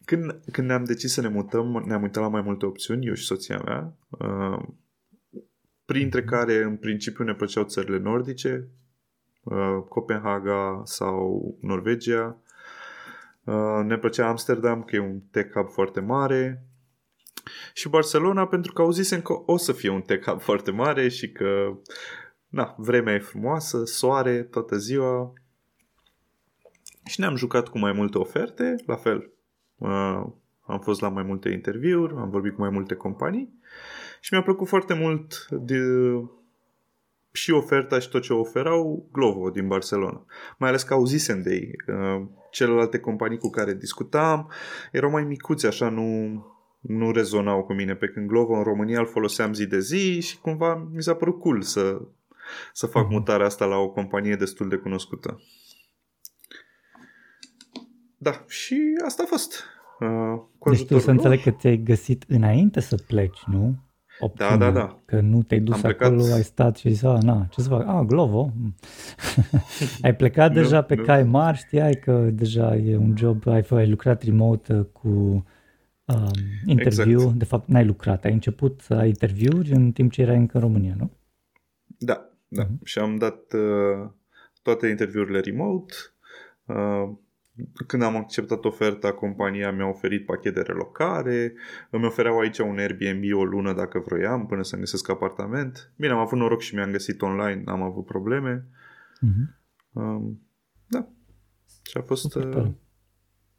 [0.05, 3.25] când, când ne-am decis să ne mutăm, ne-am uitat la mai multe opțiuni, eu și
[3.25, 4.63] soția mea, uh,
[5.85, 6.29] printre mhm.
[6.29, 8.67] care în principiu ne plăceau țările nordice,
[9.43, 12.37] uh, Copenhaga sau Norvegia.
[13.43, 16.63] Uh, ne plăcea Amsterdam, că e un tech hub foarte mare,
[17.73, 21.31] și Barcelona pentru că auzisem că o să fie un tech hub foarte mare și
[21.31, 21.77] că
[22.49, 25.33] na, vremea e frumoasă, soare toată ziua
[27.05, 29.31] și ne-am jucat cu mai multe oferte, la fel.
[29.75, 30.23] Uh,
[30.61, 33.59] am fost la mai multe interviuri, am vorbit cu mai multe companii
[34.21, 35.79] și mi-a plăcut foarte mult de,
[37.31, 40.25] și oferta și tot ce oferau Glovo din Barcelona.
[40.57, 41.71] Mai ales că auzisem de ei.
[41.87, 44.51] Uh, celelalte companii cu care discutam
[44.91, 46.41] erau mai micuți, așa nu,
[46.79, 50.39] nu rezonau cu mine, pe când Glovo în România îl foloseam zi de zi și
[50.39, 52.01] cumva mi s-a părut cool să
[52.73, 53.13] să fac mhm.
[53.13, 55.41] mutarea asta la o companie destul de cunoscută.
[58.17, 59.63] Da, și asta a fost.
[59.99, 63.75] Uh, cu deci tu să înțeleg că ți-ai găsit înainte să pleci, nu?
[64.19, 64.99] Opțiunea, da, da, da.
[65.05, 66.35] Că nu te-ai dus Am acolo, plecat...
[66.35, 67.87] ai stat și ai zis, ah, na, ce să fac?
[67.87, 68.53] Ah, Glovo.
[70.01, 71.03] ai plecat deja nu, pe nu.
[71.03, 75.09] cai mari, știai că deja e un job, ai, ai lucrat remote cu
[76.05, 76.31] um,
[76.65, 77.19] interviu.
[77.19, 77.35] Exact.
[77.35, 80.63] De fapt, n-ai lucrat, ai început să ai interviuri în timp ce erai încă în
[80.63, 81.11] România, nu?
[81.97, 82.65] Da, da.
[82.65, 82.83] Uh-huh.
[82.83, 84.09] Și am dat uh,
[84.61, 85.93] toate interviurile remote.
[86.65, 87.09] Uh,
[87.87, 91.53] când am acceptat oferta, compania mi-a oferit pachet de relocare,
[91.89, 95.93] îmi ofereau aici un Airbnb o lună dacă vroiam, până să găsesc apartament.
[95.95, 98.67] Bine, am avut noroc și mi-am găsit online, n-am avut probleme.
[99.15, 99.57] Uh-huh.
[99.91, 100.41] Um,
[100.87, 101.07] da.
[101.83, 102.21] Și a fost...
[102.21, 102.75] Super Uh, tare.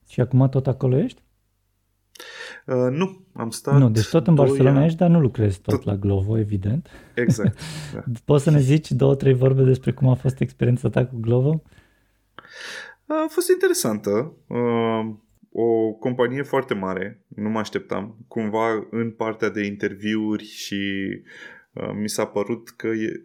[0.08, 1.22] Și acum tot acolo ești?
[2.66, 3.78] Uh, nu, am stat...
[3.78, 6.38] Nu, deci tot în doi Barcelona ani- ești, dar nu lucrezi tot, Tot- la Glovo,
[6.38, 6.88] evident.
[7.14, 7.58] Exact.
[7.94, 8.02] Da.
[8.24, 11.62] Poți să ne zici două, trei vorbe despre cum a fost experiența ta cu Glovo?
[13.06, 14.32] A fost interesantă.
[14.46, 15.14] Uh,
[15.52, 18.16] o companie foarte mare, nu mă așteptam.
[18.28, 21.08] Cumva în partea de interviuri și
[21.72, 23.24] uh, mi s-a părut că e,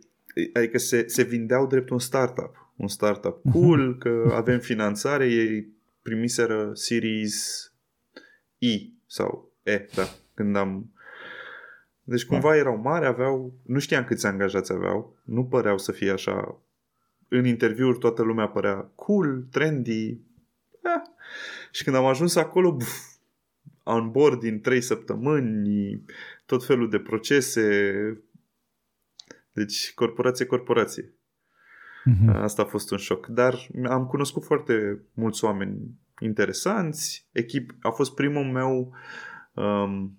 [0.54, 2.72] adică se, se vindeau drept un startup.
[2.76, 5.68] Un startup cool, că avem finanțare, ei
[6.02, 7.74] primiseră Series
[8.74, 10.04] E sau E, da,
[10.34, 10.92] când am...
[12.04, 13.54] Deci cumva erau mari, aveau...
[13.64, 16.60] Nu știam câți angajați aveau, nu păreau să fie așa
[17.28, 20.08] în interviuri toată lumea părea cool, trendy.
[20.08, 21.02] Eh.
[21.72, 23.06] Și când am ajuns acolo, buf,
[23.84, 26.04] on board din 3 săptămâni,
[26.46, 28.22] tot felul de procese.
[29.52, 31.14] Deci, corporație, corporație.
[32.04, 32.30] Mhm.
[32.30, 33.28] Asta a fost un șoc.
[33.28, 37.28] Dar am cunoscut foarte mulți oameni interesanți.
[37.32, 38.94] Echip, a fost primul meu
[39.54, 40.18] um,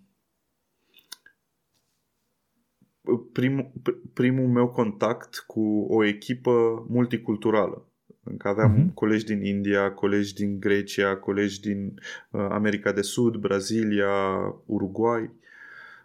[3.33, 7.85] primul, pr- primul meu contact cu o echipă multiculturală.
[8.23, 8.95] Încă aveam Mhm.
[8.95, 14.09] colegi din India, colegi din Grecia, colegi din uh, America de Sud, Brazilia,
[14.67, 15.31] Uruguay.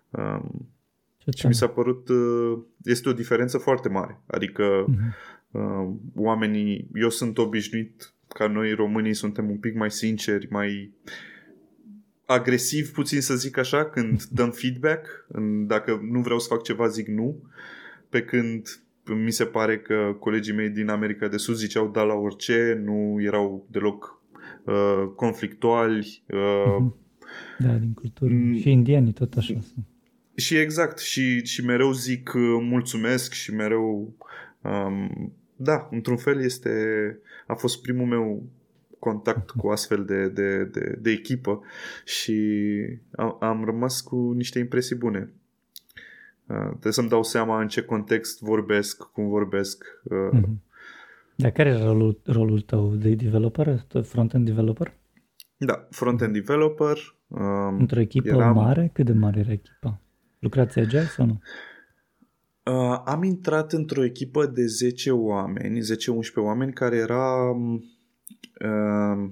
[0.09, 0.69] Um,
[1.17, 4.19] Ce și mi s-a părut, uh, este o diferență foarte mare.
[4.27, 5.15] Adică Mhm.
[5.51, 10.91] uh, oamenii, eu sunt obișnuit ca noi românii suntem un pic mai sinceri, mai
[12.25, 15.25] agresiv puțin să zic așa când dăm feedback.
[15.27, 17.41] În- Dacă nu vreau să fac ceva, zic nu.
[18.09, 18.67] Pe când
[19.23, 23.17] mi se pare că colegii mei din America de Sud ziceau da la orice, nu
[23.21, 24.21] erau deloc
[24.65, 26.23] uh, conflictuali.
[26.27, 26.99] Uh, Mhm.
[27.57, 28.33] Da, din cultură.
[28.33, 28.57] Mm.
[28.57, 29.85] Și indienii tot așa sunt.
[30.35, 34.15] Și exact, și, și mereu zic uh, mulțumesc și mereu
[34.61, 36.69] um, da, într-un fel este
[37.47, 38.43] a fost primul meu
[38.99, 41.61] contact cu astfel de, de, de, de echipă
[42.05, 42.37] și
[43.15, 45.29] am, am rămas cu niște impresii bune.
[46.47, 49.83] Uh, trebuie să-mi dau seama în ce context vorbesc, cum vorbesc.
[50.03, 50.61] Uh, Mhm.
[51.35, 54.93] Dar care era rolul, rolul tău de developer, Tot front-end developer?
[55.57, 56.97] Da, front-end developer.
[57.27, 58.89] Um, Într-o echipă eram- mare?
[58.93, 60.01] Cât de mare era echipa?
[60.39, 61.41] Lucrați agile sau nu?
[62.65, 65.83] Uh, am intrat într-o echipă de 10 oameni, 10-11
[66.35, 67.51] oameni, care era...
[68.59, 69.29] Uh,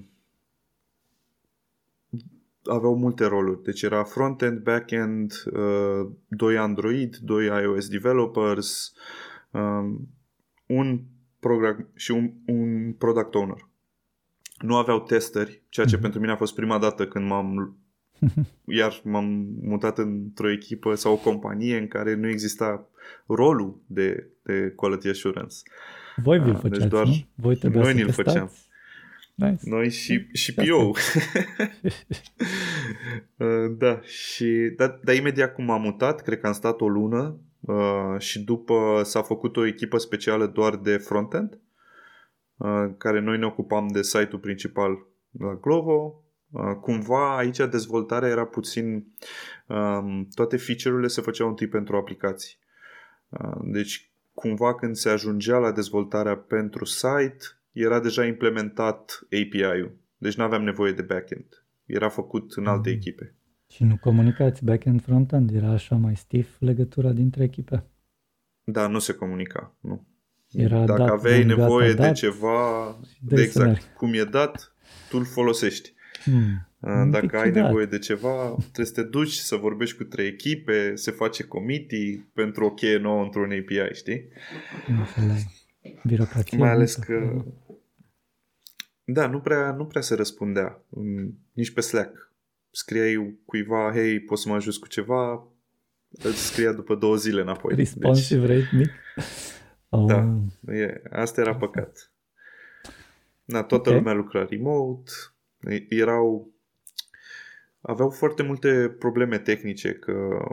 [2.64, 3.62] aveau multe roluri.
[3.62, 8.92] Deci era front-end, back-end, uh, doi Android, doi iOS developers,
[9.50, 10.08] um,
[10.66, 11.00] un
[11.38, 13.68] program și un, un product owner.
[14.58, 16.02] Nu aveau testeri, ceea ce Mhm.
[16.02, 17.78] pentru mine a fost prima dată când m-am
[18.80, 22.88] iar m-am mutat într-o echipă sau o companie în care nu exista
[23.26, 25.56] rolul de, de quality assurance.
[26.16, 27.14] Voi vi-l Ah, deci făceați, doar nu?
[27.34, 28.28] Voi trebuia noi să ni-l testați?
[28.28, 28.52] făceam.
[29.34, 29.62] Nice.
[29.64, 30.90] Noi și, și asta PO.
[33.36, 37.38] Uh, da, și dar, dar imediat cum am mutat, cred că am stat o lună
[37.60, 41.58] uh, și după s-a făcut o echipă specială doar de frontend,
[42.56, 45.06] uh, care noi ne ocupam de site-ul principal
[45.38, 46.24] la Glovo.
[46.50, 49.04] Uh, cumva aici dezvoltarea era puțin
[49.66, 52.58] um, toate feature-urile se făceau întâi pentru aplicații.
[53.28, 59.98] Uh, deci cumva când se ajungea la dezvoltarea pentru site, era deja implementat API-ul.
[60.16, 61.64] Deci nu aveam nevoie de backend.
[61.84, 62.98] Era făcut în alte Mhm.
[62.98, 63.34] echipe.
[63.68, 65.54] Și nu comunicați back-end, front-end?
[65.54, 67.84] Era așa mai stiff legătura dintre echipe?
[68.64, 70.06] Dar nu se comunica, nu.
[70.50, 73.82] Era Dacă dat, aveai bun, gata, nevoie de dat ceva, dai de exact scenarii.
[73.96, 74.74] cum e dat,
[75.08, 75.92] tu îl folosești.
[76.24, 76.68] Hmm.
[76.80, 77.64] Uh, Un Dacă pic ai ciudat.
[77.64, 82.26] nevoie de ceva, trebuie să te duci să vorbești cu trei echipe, se face committee
[82.34, 84.28] pentru o cheie nouă într-un API, știi?
[84.86, 85.36] Nu înțeleg.
[86.06, 86.58] Birocrație.
[86.58, 87.12] Mai ales multă.
[87.12, 87.44] că
[89.04, 92.32] da, nu prea, nu prea se răspundea mm, nici pe Slack.
[92.70, 95.46] Scriai cuiva, hei, poți să mă ajuți cu ceva?
[96.10, 97.74] Îți scria după două zile înapoi.
[97.74, 98.90] Responsive rate mic.
[99.88, 100.38] Oh, Da.
[100.60, 102.12] Deci, e, asta era păcat.
[103.44, 103.96] Da, toată Ok.
[103.96, 105.10] lumea lucra remote.
[105.60, 106.52] E- Erau...
[107.80, 110.44] Aveau foarte multe probleme tehnice, că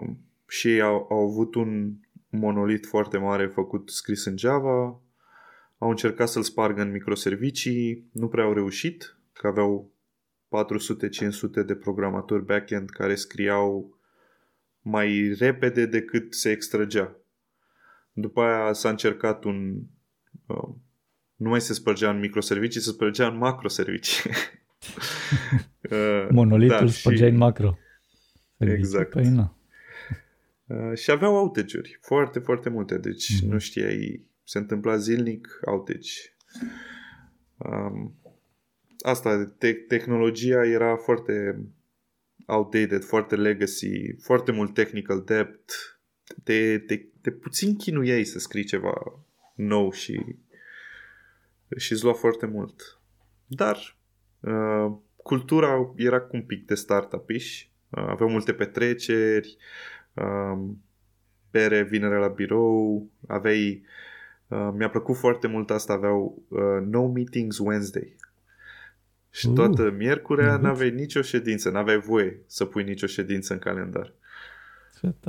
[0.47, 1.93] și ei au, au avut un
[2.29, 5.01] monolit foarte mare făcut scris în Java,
[5.77, 9.91] au încercat să-l spargă în microservicii, nu prea au reușit, că aveau
[11.61, 13.97] 400-500 de programatori backend care scriau
[14.81, 17.15] mai repede decât se extragea.
[18.13, 19.81] După aia s-a încercat un...
[20.45, 20.69] Uh,
[21.35, 24.31] nu mai se spărgea în microservicii, se spărgea în macroservicii.
[25.91, 27.77] uh, monolitul da, spărgea în macro.
[28.57, 28.79] Servicii.
[28.83, 29.09] Exact.
[29.09, 29.55] Păi nu.
[30.65, 33.51] Uh, și aveau outage-uri, foarte, foarte multe, deci Mhm.
[33.51, 36.11] nu știai, se întâmpla zilnic outage.
[37.57, 38.15] um,
[38.99, 41.65] asta, te- tehnologia era foarte
[42.45, 45.73] outdated, foarte legacy, foarte mult technical depth.
[46.43, 48.93] Te, te, te puțin chinuiei să scrii ceva
[49.55, 50.35] nou și
[51.77, 52.99] și îți lua foarte mult.
[53.45, 53.96] Dar
[54.39, 57.61] uh, cultura era cu un pic de startup-ish.
[57.89, 59.57] Uh, aveau multe petreceri,
[60.13, 60.59] uh,
[61.51, 63.85] bere vinere la birou, aveai
[64.47, 68.15] Uh, mi-a plăcut foarte mult asta, aveau uh, no meetings Wednesday.
[69.29, 74.13] Și toată uh, miercurea n-aveai nicio ședință, n-aveai voie să pui nicio ședință în calendar.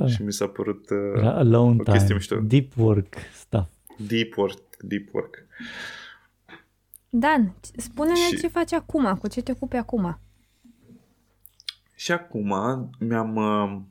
[0.07, 2.35] Și mi s-a părut uh, alone o chestie mișto.
[2.35, 3.69] Deep work stuff.
[4.07, 5.45] Deep work, deep work.
[7.09, 8.37] Dan, spune-ne și...
[8.37, 10.19] ce faci acum, cu ce te ocupi acum.
[11.95, 12.53] Și acum
[12.99, 13.81] mi-am uh,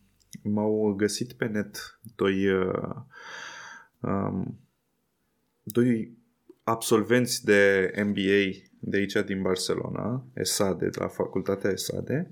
[0.42, 2.94] m-au găsit pe net doi uh,
[4.00, 4.58] um,
[5.62, 6.16] doi
[6.62, 12.30] absolvenți de MBA de aici din Barcelona, ESADE, de la facultatea ESADE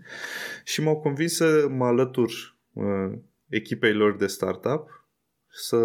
[0.64, 2.30] și m-au convins să mă alătur
[2.72, 3.18] uh,
[3.48, 5.08] echipei lor de startup
[5.48, 5.78] să...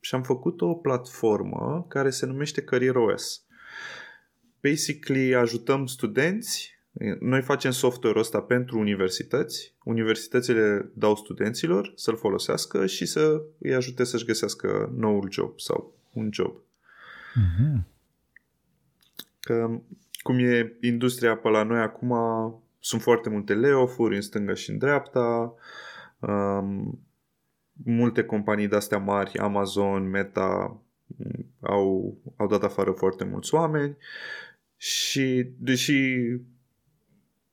[0.00, 3.44] și am făcut o platformă care se numește Career OS.
[4.68, 6.74] Basically ajutăm studenți
[7.20, 14.04] noi facem software-ul ăsta pentru universități, universitățile dau studenților să-l folosească și să îi ajute
[14.04, 16.54] să-și găsească noul job sau un job.
[16.54, 17.82] Mm-hmm.
[19.40, 19.80] Că
[20.22, 22.14] cum e industria pe la noi acum,
[22.78, 25.54] sunt foarte multe layoff-uri în stânga și în dreapta,
[26.18, 26.98] um,
[27.72, 30.80] multe companii de-astea mari, Amazon, Meta,
[31.60, 33.96] au, au dat afară foarte mulți oameni
[34.76, 36.18] și deși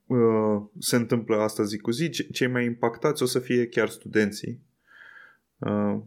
[0.05, 4.61] uh, se întâmplă asta zi cu zi, cei mai impactați o să fie chiar studenții.
[5.57, 5.99] Uh,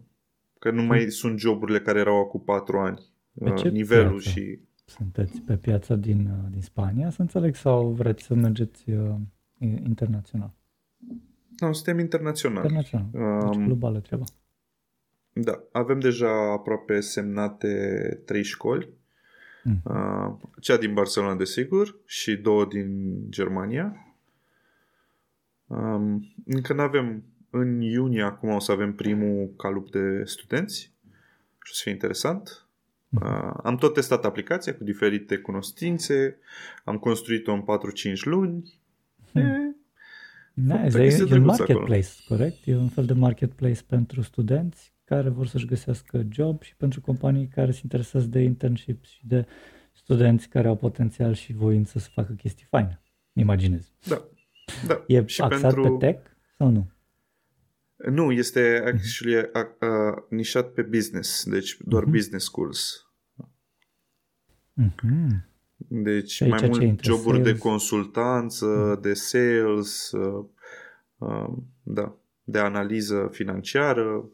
[0.64, 3.00] Că nu mai sunt joburile care erau acum patru ani.
[3.38, 4.28] Pe uh, ce nivelul piață?
[4.28, 4.58] și...
[4.84, 9.14] Sunteți pe piața din, uh, din Spania, să înțeleg, sau vreți să mergeți uh,
[9.58, 10.54] internațional?
[11.58, 12.62] Nu, suntem internațional.
[12.62, 14.24] Internațional, deci um, globală treaba.
[15.32, 17.72] Da, avem deja aproape semnate
[18.24, 18.88] trei școli.
[19.64, 19.80] Mm.
[19.84, 24.14] Uh, cea din Barcelona, desigur, și două din Germania.
[25.66, 30.80] Um, încă nu avem în iunie acum o să avem primul calup de studenți
[31.64, 32.66] și o să fie interesant.
[33.08, 36.36] Uh, am tot testat aplicația cu diferite cunoștințe,
[36.84, 37.64] am construit-o în 4-5
[38.24, 38.74] luni.
[39.32, 39.76] Hmm.
[40.54, 42.38] Nice, e, e un marketplace, acolo.
[42.38, 42.66] corect?
[42.66, 47.48] E un fel de marketplace pentru studenți care vor să-și găsească job și pentru companii
[47.48, 49.46] care se interesează de internship și de
[49.92, 53.02] studenți care au potențial și voință să facă chestii faine.
[53.32, 53.92] Imaginez.
[54.08, 54.28] Da.
[54.86, 55.04] da.
[55.06, 55.96] E și axat pentru...
[55.96, 56.88] pe tech sau nu?
[57.96, 59.44] Nu, este actually uh,
[59.80, 62.10] uh, nișat pe business, deci doar uh-huh.
[62.10, 63.08] business schools.
[64.82, 65.52] Uh-huh.
[65.76, 67.52] Deci mai mult joburi sales.
[67.52, 69.00] de consultanță, uh-huh.
[69.00, 70.44] de sales, uh,
[71.18, 71.52] uh,
[71.82, 74.28] da, de analiză financiară.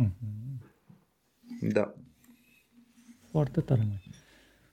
[0.00, 1.70] Uh-huh.
[1.72, 1.94] Da.
[3.30, 4.00] Foarte tare.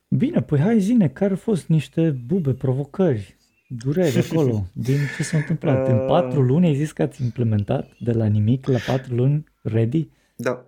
[0.08, 5.38] Bine, păi hai zine, care au fost niște bube, provocări dureri acolo, din ce s-a
[5.38, 5.88] întâmplat.
[5.88, 5.94] Uh...
[5.94, 10.10] În patru luni ai zis că ați implementat de la nimic la patru luni ready?
[10.36, 10.66] Da.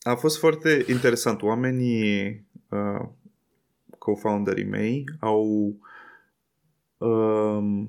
[0.00, 1.42] A fost foarte interesant.
[1.42, 2.26] Oamenii,
[2.68, 3.08] uh,
[3.98, 5.74] co-founderii mei, au
[6.98, 7.86] uh,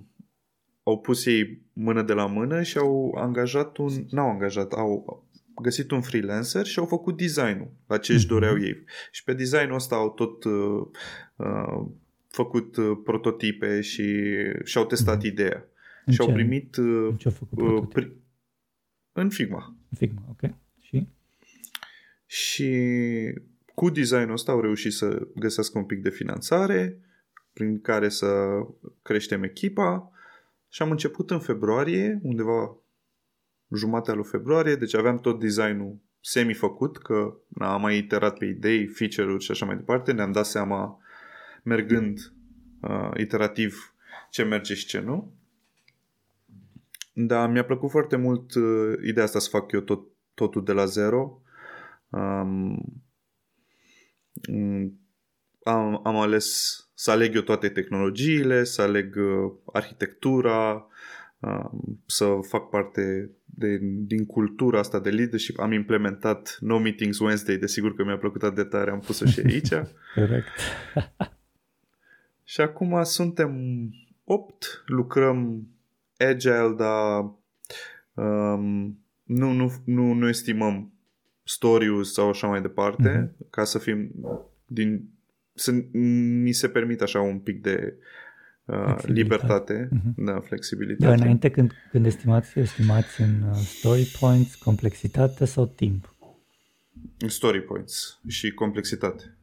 [0.84, 5.24] au pus ei mână de la mână și au angajat un, n-au angajat, au
[5.62, 8.34] găsit un freelancer și au făcut designul la ce își mhm.
[8.34, 8.84] doreau ei.
[9.12, 10.88] Și pe designul ăsta au tot uh,
[11.36, 11.86] uh,
[12.28, 14.26] făcut uh, prototipe și
[14.64, 15.28] și-au testat mm-hmm.
[15.28, 15.68] ideea.
[16.06, 16.26] În și ce?
[16.26, 16.76] au primit...
[16.76, 18.16] Uh, în ce au făcut uh, pri-
[19.12, 19.76] În Figma.
[19.90, 20.52] În Figma, ok.
[20.82, 21.08] Și?
[22.26, 22.74] Și
[23.76, 27.00] cu designul ăsta au reușit să găsească un pic de finanțare
[27.54, 28.60] prin care să
[29.02, 30.12] creștem echipa
[30.70, 32.78] și am început în februarie, undeva
[33.76, 39.44] jumatea lui februarie, deci aveam tot designul semi-făcut, că am mai iterat pe idei, feature-uri
[39.44, 41.00] și așa mai departe, ne-am dat seama
[41.64, 42.34] mergând
[42.82, 43.94] uh, iterativ
[44.30, 45.34] ce merge și ce nu.
[47.14, 50.86] Dar mi-a plăcut foarte mult uh, ideea asta să fac eu tot, totul de la
[50.86, 51.42] zero.
[52.10, 53.04] Um,
[55.64, 60.84] am, am ales să aleg eu toate tehnologiile, să aleg uh, arhitectura, uh,
[62.06, 65.60] să fac parte de, din cultura asta de leadership.
[65.60, 69.40] Am implementat No Meetings Wednesday, desigur că mi-a plăcut atât de tare, am pus-o și
[69.40, 69.70] aici.
[70.16, 70.48] Corect.
[72.44, 73.60] Și acum suntem
[74.24, 75.68] 8, lucrăm
[76.18, 77.20] agile, dar
[78.14, 80.94] um, nu, nu, nu, nu estimăm
[81.44, 83.50] story sau așa mai departe, mm-hmm.
[83.50, 84.12] ca să fim
[84.66, 85.10] din
[85.54, 87.98] să mi se permit așa un pic de
[88.70, 90.14] uh, libertate, uh-huh.
[90.16, 91.16] da, flexibilitate.
[91.16, 96.16] Da, înainte când, când estimați, estimați în uh, story points, complexitate sau timp?
[97.28, 99.38] Story points și complexitate.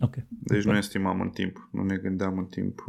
[0.00, 0.14] Ok.
[0.28, 0.72] Deci okay.
[0.72, 2.84] nu estimam în timp, nu ne gândeam în timp.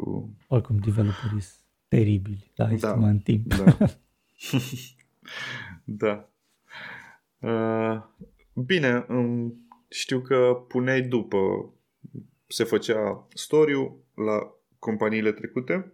[0.48, 3.54] Oricum, developerii sunt teribili, da, estimăm da, în timp.
[3.54, 3.78] Da.
[6.04, 6.30] da.
[7.40, 8.04] Uh,
[8.54, 9.54] bine, um,
[9.90, 11.38] știu că puneai după,
[12.48, 15.94] se făcea story la companiile trecute,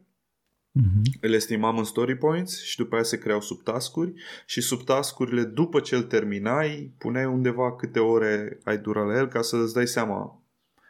[0.79, 1.19] uh-huh.
[1.21, 4.13] le estimam în story points și după aia se creau subtascuri
[4.45, 9.41] și subtascurile după ce îl terminai, puneai undeva câte ore ai dura la el ca
[9.41, 10.41] să îți dai seama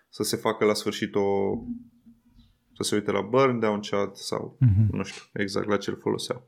[0.09, 1.57] să se facă la sfârșit o
[2.73, 4.89] să se uite la burn down chat sau uh-huh.
[4.91, 6.45] nu știu exact la ce îl foloseau.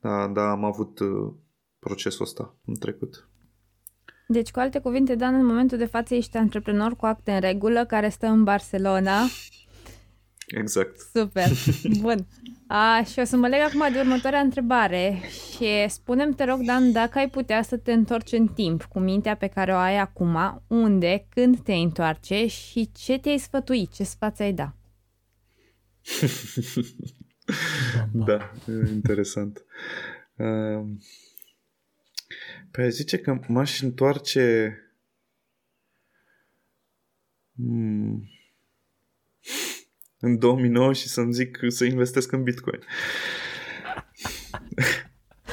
[0.00, 1.32] Dar da, am avut uh,
[1.78, 3.26] procesul ăsta în trecut.
[4.26, 7.84] Deci, cu alte cuvinte, Dan, în momentul de față ești antreprenor cu acte în regulă
[7.84, 9.20] care stă în Barcelona.
[10.52, 11.00] Exact.
[11.14, 11.48] Super.
[12.00, 12.26] Bun.
[12.66, 16.92] A, și o să mă leg acum de următoarea întrebare și spunem te rog, Dan,
[16.92, 20.62] dacă ai putea să te întorci în timp cu mintea pe care o ai acum,
[20.66, 24.74] unde, când te întoarce și ce te-ai sfătui, ce sfat ai da?
[28.26, 28.52] da,
[28.86, 29.64] interesant.
[30.36, 30.84] Uh,
[32.70, 34.76] păi zice că m-aș întoarce
[37.56, 38.28] hmm,
[40.22, 42.80] în 2009 și să-mi zic să investesc în Bitcoin.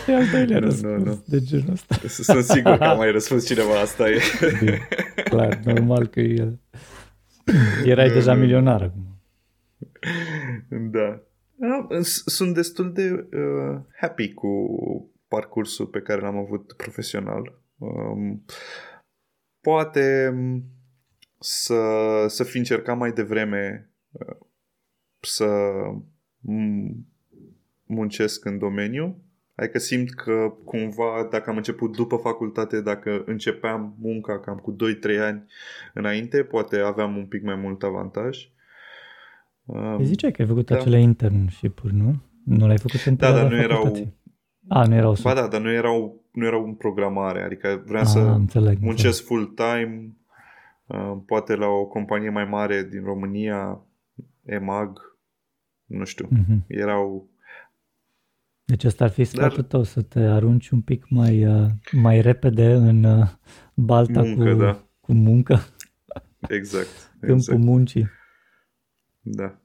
[0.07, 1.23] E al doilea răspuns nu, nu.
[1.25, 1.95] de genul ăsta.
[2.07, 4.19] Sunt sigur că a mai răspuns cineva, asta e.
[4.59, 4.87] Bine,
[5.23, 6.59] clar, normal că el...
[7.85, 9.21] erai deja milionar acum.
[10.91, 11.23] Da.
[12.25, 14.49] Sunt destul de uh, happy cu
[15.27, 17.61] parcursul pe care l-am avut profesional.
[17.77, 18.45] Um,
[19.61, 20.33] poate
[21.39, 21.75] să,
[22.27, 24.47] să fi încercat mai devreme uh,
[25.21, 25.47] să
[27.85, 29.15] muncesc în domeniu.
[29.55, 35.21] Adică simt că cumva dacă am început după facultate, dacă începeam munca cam cu 2-3
[35.21, 35.45] ani
[35.93, 38.49] înainte, poate aveam un pic mai mult avantaj.
[39.65, 40.75] Um, Ziceai că ai făcut da.
[40.75, 42.15] acele internship-uri, nu?
[42.43, 44.17] Nu l-ai făcut în Da, dar nu erau...
[44.67, 48.05] A, nu erau Ba da, dar nu erau, nu erau în programare, adică vreau A,
[48.05, 50.11] să înțeleg, muncesc full-time,
[50.85, 53.81] uh, poate la o companie mai mare din România,
[54.45, 55.08] EMAG,
[55.89, 56.57] nu știu, uh-huh.
[56.67, 57.29] erau...
[58.65, 59.65] Deci asta ar fi sfatul Dar...
[59.65, 63.27] tău, să te arunci un pic mai, uh, mai repede în uh,
[63.73, 64.85] balta muncă, cu, da.
[64.99, 65.59] cu muncă.
[66.47, 66.87] Exact.
[67.19, 67.59] Câmpul exact.
[67.59, 68.09] muncii.
[69.21, 69.59] Da.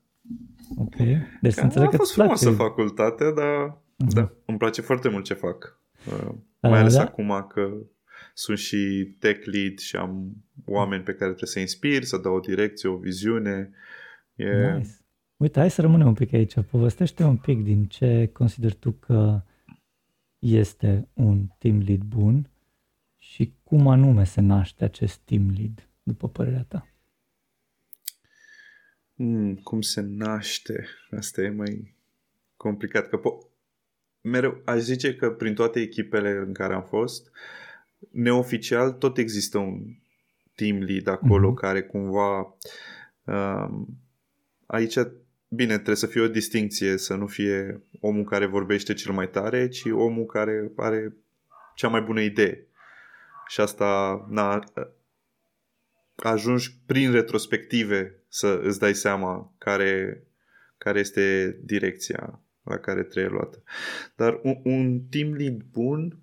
[0.77, 0.97] Ok.
[1.41, 4.15] Deci să înțeleg că A fost frumoasă facultatea, dar uh-huh.
[4.15, 5.81] da, îmi place foarte mult ce fac.
[6.07, 7.03] Uh, mai ales da?
[7.03, 7.71] acum că
[8.35, 10.33] sunt și tech lead și am
[10.65, 13.71] oameni pe care trebuie să inspir, să dau o direcție, o viziune.
[14.35, 14.73] E...
[14.77, 14.89] Nice.
[15.37, 16.61] Uite, hai să rămânem un pic aici.
[16.61, 19.43] Povestește un pic din ce consideri tu că
[20.39, 22.51] este un team lead bun
[23.19, 26.89] și cum anume se naște acest team lead, după părerea ta.
[29.15, 30.87] Hmm, cum se naște?
[31.11, 31.95] Asta e mai
[32.57, 33.09] complicat.
[33.09, 33.51] Că po-
[34.21, 37.31] mereu aș zice că prin toate echipele în care am fost,
[38.11, 39.83] neoficial tot există un
[40.55, 41.61] team lead acolo mm-hmm.
[41.61, 42.57] care cumva
[43.25, 43.99] um,
[44.67, 44.97] aici
[45.55, 49.69] bine, trebuie să fie o distinție, să nu fie omul care vorbește cel mai tare,
[49.69, 51.17] ci omul care are
[51.75, 52.67] cea mai bună idee.
[53.49, 54.65] Și asta na,
[56.17, 60.23] ajungi prin retrospective să îți dai seama care,
[60.79, 63.63] care este direcția la care trebuie luată.
[64.17, 66.19] Dar un, un team lead bun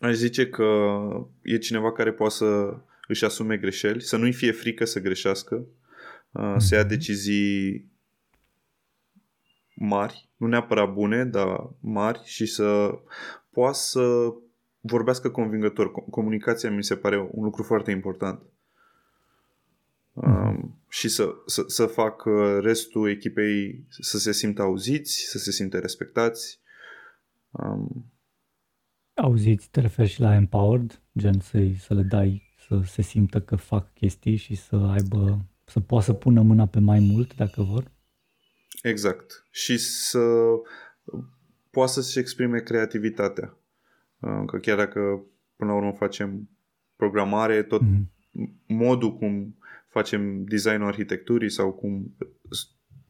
[0.00, 0.98] aș zice că
[1.42, 2.76] e cineva care poate să
[3.06, 5.66] își asume greșeli, să nu-i fie frică să greșească,
[6.34, 6.88] uh, să ia mhm.
[6.88, 7.88] decizii
[9.74, 12.98] mari, nu neapărat bune, dar mari și să
[13.50, 14.34] poată să
[14.80, 15.92] vorbească convingător.
[15.92, 18.40] Comunicația mi se pare un lucru foarte important.
[18.40, 18.52] Uh-huh.
[20.14, 22.24] Um, și să, să, să fac
[22.60, 26.60] restul echipei să se simtă auziți, să se simtă respectați.
[27.50, 28.12] Um,
[29.14, 33.56] auziți, te referi și la empowered, gen să să le dai să se simtă că
[33.56, 37.90] fac chestii și să aibă, să poată să pună mâna pe mai mult dacă vor?
[38.82, 39.46] Exact.
[39.50, 40.20] Și să
[41.70, 43.56] poată să-și exprime creativitatea.
[44.18, 45.24] Uh, că chiar dacă
[45.56, 46.48] până la urmă facem
[46.96, 48.48] programare, tot mm-hmm.
[48.66, 49.58] modul cum
[49.88, 52.16] facem designul arhitecturii sau cum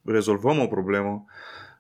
[0.05, 1.25] rezolvăm o problemă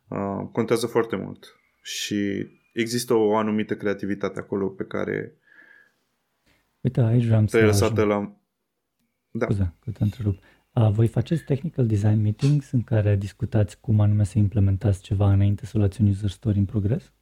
[0.09, 1.61] uh, contează foarte mult.
[1.83, 5.39] Și există o anumită creativitate acolo pe care
[6.81, 8.37] Uite, aici vreau să lăsată la...
[9.31, 9.45] Da.
[9.45, 10.39] Scuze că te întrerup.
[10.75, 15.79] Voi faceți technical design meetings în care discutați cum anume să implementați ceva înainte să
[15.79, 17.13] luați un user story în progres?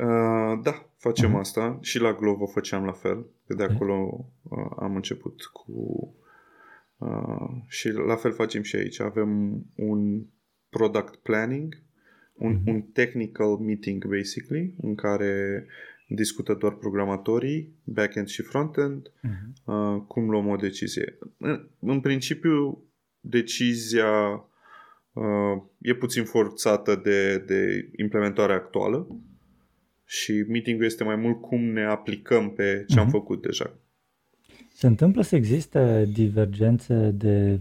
[0.00, 1.40] Uh, da, facem uh-huh.
[1.40, 1.78] asta.
[1.80, 3.26] Și la Glovo făceam la fel.
[3.46, 5.72] Că de acolo uh, am început cu...
[6.98, 9.00] Uh, și la fel facem și aici.
[9.00, 10.26] Avem un
[10.68, 11.82] product planning,
[12.34, 12.66] un, uh-huh.
[12.66, 15.66] un technical meeting, basically, în care
[16.06, 19.64] discută doar programatorii, backend și frontend, uh-huh.
[19.64, 21.18] uh, cum luăm o decizie.
[21.38, 22.84] În, în principiu,
[23.20, 24.44] decizia
[25.12, 29.06] uh, e puțin forțată de, de implementarea actuală
[30.04, 32.98] și meetingul este mai mult cum ne aplicăm pe ce uh-huh.
[32.98, 33.16] am mhm.
[33.16, 33.78] făcut deja.
[34.72, 37.60] Se întâmplă să existe divergențe de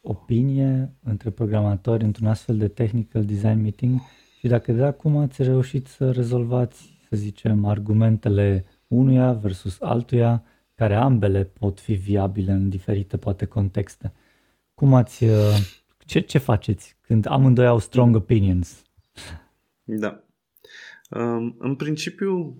[0.00, 4.00] opinie între programatori într-un astfel de technical design meeting
[4.38, 10.44] și dacă da, cum ați reușit să rezolvați, să zicem, argumentele unuia versus altuia,
[10.74, 14.12] care ambele pot fi viabile în diferite, poate, contexte.
[14.74, 15.56] Cum ați, uh,
[15.98, 18.82] ce, ce faceți când amândoi au strong opinions?
[19.84, 20.24] Da.
[21.10, 22.58] Um, în principiu,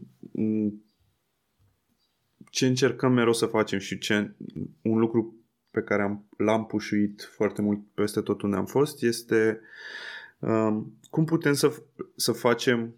[2.50, 4.34] ce încercăm mereu să facem și ce,
[4.82, 5.36] un lucru
[5.70, 9.60] pe care am, l-am pușuit foarte mult peste tot unde am fost este
[10.38, 11.82] um, cum putem să,
[12.16, 12.94] să facem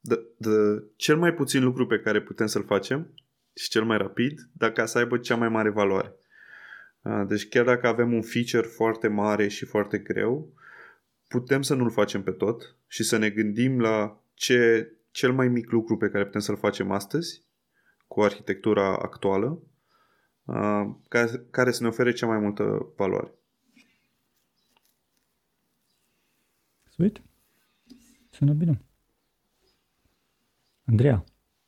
[0.00, 3.14] de, de cel mai puțin lucru pe care putem să-l facem
[3.54, 6.14] și cel mai rapid, dar ca să aibă cea mai mare valoare.
[7.02, 10.52] Uh, deci chiar dacă avem un feature foarte mare și foarte greu,
[11.28, 15.70] putem să nu-l facem pe tot și să ne gândim la ce cel mai mic
[15.70, 17.42] lucru pe care putem să-l facem astăzi
[18.06, 19.62] cu arhitectura actuală
[20.44, 23.32] uh, care, care să ne ofere cea mai multă valoare.
[26.90, 27.22] Sweet.
[28.30, 28.82] Sună bine.
[30.88, 31.24] Andreea,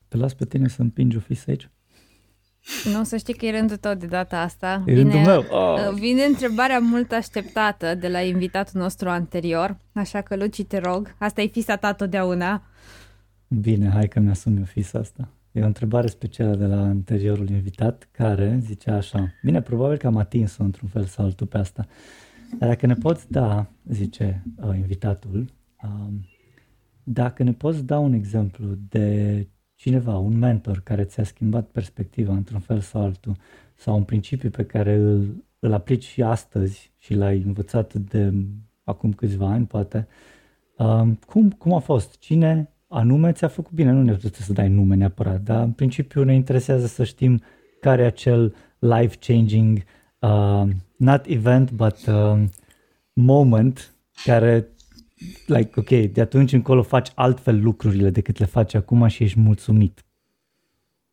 [0.08, 1.70] te las pe tine să împingi o fis aici?
[2.92, 4.82] Nu, să știi că e rândul tău de data asta.
[4.86, 5.44] E vine, meu.
[5.50, 5.92] Oh.
[5.94, 11.40] Vine întrebarea mult așteptată de la invitatul nostru anterior, așa că, Luci, te rog, asta
[11.40, 12.62] e fisa ta totdeauna.
[13.48, 15.28] Bine, hai că mi-asum eu fisa asta.
[15.52, 20.16] E o întrebare specială de la anteriorul invitat care zicea așa, bine, probabil că am
[20.16, 21.86] atins-o într-un fel sau altul pe asta,
[22.58, 25.52] dar dacă ne poți da, zice uh, invitatul,
[25.82, 26.12] uh,
[27.12, 32.60] dacă ne poți da un exemplu de cineva, un mentor care ți-a schimbat perspectiva într-un
[32.60, 33.36] fel sau altul,
[33.74, 38.32] sau un principiu pe care îl, îl aplici și astăzi și l-ai învățat de
[38.84, 40.06] acum câțiva ani, poate,
[40.78, 42.18] uh, cum, cum a fost?
[42.18, 43.90] Cine anume ți-a făcut bine?
[43.90, 47.40] Nu ne trebuie să dai nume neapărat, dar în principiu ne interesează să știm
[47.80, 49.82] care e acel life-changing,
[50.18, 52.44] uh, not event, but uh,
[53.12, 53.94] moment
[54.24, 54.68] care
[55.46, 60.04] like, ok, de atunci încolo faci altfel lucrurile decât le faci acum și ești mulțumit.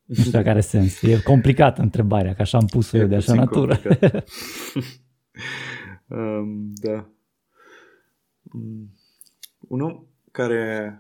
[0.05, 1.01] Nu știu care sens.
[1.01, 3.79] E complicată întrebarea, că așa am pus-o eu de așa natură.
[6.07, 7.09] um, da.
[8.53, 8.91] Um,
[9.59, 10.91] un om care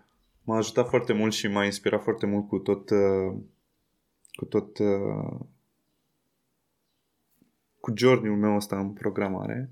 [0.43, 3.37] m-a ajutat foarte mult și m-a inspirat foarte mult cu tot, uh,
[4.31, 5.39] cu tot uh,
[7.87, 9.69] cu journey-ul meu ăsta în programare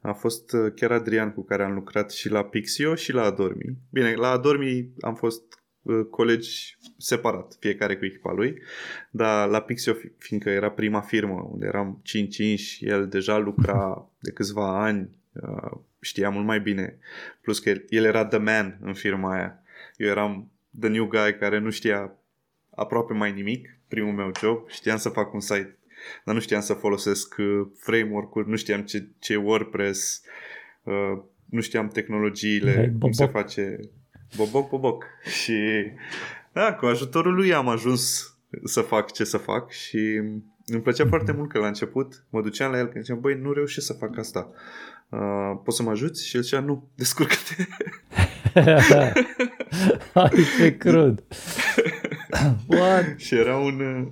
[0.00, 3.76] a fost uh, chiar Adrian cu care am lucrat și la Pixio și la Adormi.
[3.90, 5.42] Bine, la Adormi am fost
[5.82, 8.58] uh, colegi separat, fiecare cu echipa lui,
[9.10, 14.82] dar la Pixio, fiindcă era prima firmă unde eram 5-5, el deja lucra de câțiva
[14.84, 16.98] ani, uh, știa mult mai bine,
[17.40, 19.62] plus că el era the man în firma aia.
[19.96, 20.50] Eu eram
[20.80, 22.12] the new guy care nu știa
[22.70, 25.78] aproape mai nimic, primul meu job, știam să fac un site
[26.24, 30.22] dar nu știam să folosesc uh, framework-uri, nu știam ce, ce WordPress,
[30.82, 33.78] uh, nu știam tehnologiile, cum se face
[34.36, 35.04] boboc, boboc.
[35.42, 35.54] Și
[36.52, 38.34] da, cu ajutorul lui am ajuns
[38.64, 40.20] să fac ce să fac și
[40.66, 43.52] îmi plăcea foarte mult că la început mă duceam la el când ziceam, băi, nu
[43.52, 44.50] reușesc să fac asta.
[45.08, 46.26] Uh, poți să mă ajuți?
[46.26, 47.66] Și el zicea, nu, descurcă-te.
[50.14, 51.22] Hai, ce crud.
[52.68, 53.18] What?
[53.18, 54.06] și era un, uh,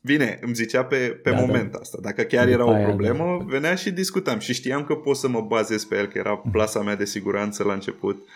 [0.00, 1.40] Bine, îmi zicea pe, pe da, da.
[1.40, 1.78] moment da.
[1.78, 1.98] asta.
[2.02, 3.44] Dacă chiar era o problemă, da.
[3.44, 4.38] venea și discutam.
[4.38, 7.64] Și știam că pot să mă bazez pe el, că era plasa mea de siguranță
[7.64, 8.26] la început.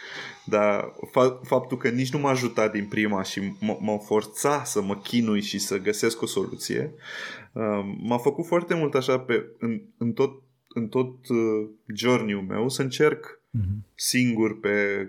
[0.45, 4.83] Dar fa- faptul că nici nu m-a ajutat din prima și m- mă forța să
[4.83, 6.95] mă chinui și să găsesc o soluție,
[7.53, 12.69] uh, m-a făcut foarte mult așa pe, în, în tot, în tot uh, journey-ul meu
[12.69, 13.93] să încerc uh-huh.
[13.95, 15.09] singur pe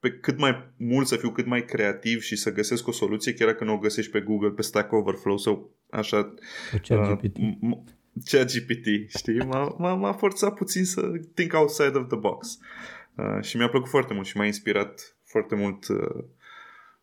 [0.00, 3.48] pe cât mai mult să fiu cât mai creativ și să găsesc o soluție, chiar
[3.48, 6.34] dacă nu o găsești pe Google, pe Stack Overflow sau așa.
[6.82, 7.36] ChatGPT.
[7.36, 7.78] Uh,
[8.24, 9.38] ChatGPT, știi?
[9.38, 11.00] M-a, m-a, m-a forțat puțin să
[11.34, 12.58] think outside of the box.
[13.14, 16.24] Uh, și mi-a plăcut foarte mult și m-a inspirat foarte mult uh,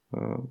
[0.10, 0.44] uh,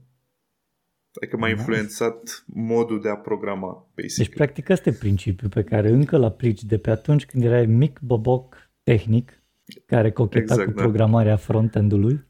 [1.21, 4.17] Adică m-a influențat modul de a programa, basic.
[4.17, 7.67] Deci, practic, ăsta e principiul pe care încă îl aplici de pe atunci când erai
[7.67, 9.43] mic boboc tehnic
[9.87, 10.83] care cocheta exact, cu da.
[10.83, 12.26] programarea front-end-ului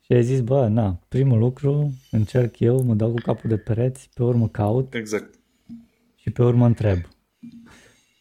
[0.00, 4.08] și ai zis, bă, na, primul lucru încerc eu, mă dau cu capul de pereți,
[4.14, 5.34] pe urmă caut exact.
[6.16, 6.98] și pe urmă întreb.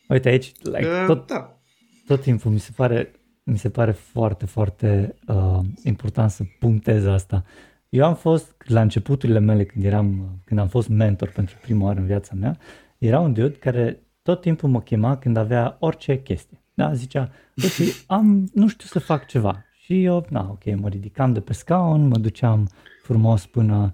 [0.07, 1.60] Uite aici, like, uh, tot, da.
[2.07, 3.11] tot timpul mi se pare,
[3.43, 7.43] mi se pare foarte, foarte uh, important să punctez asta.
[7.89, 11.99] Eu am fost, la începuturile mele, când, eram, când am fost mentor pentru prima oară
[11.99, 12.57] în viața mea,
[12.98, 16.64] era un dude care tot timpul mă chema când avea orice chestie.
[16.73, 17.31] Da, zicea,
[17.64, 19.65] uite, am, nu știu să fac ceva.
[19.91, 22.69] Și eu, na, ok, mă ridicam de pe scaun, mă duceam
[23.03, 23.93] frumos până,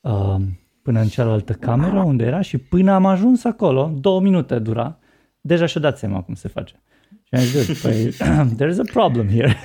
[0.00, 0.36] uh,
[0.82, 4.98] până în cealaltă cameră unde era și până am ajuns acolo, două minute dura,
[5.40, 6.82] deja și-a dat seama cum se face.
[7.22, 8.12] Și am zis, păi,
[8.58, 9.56] there's a problem here.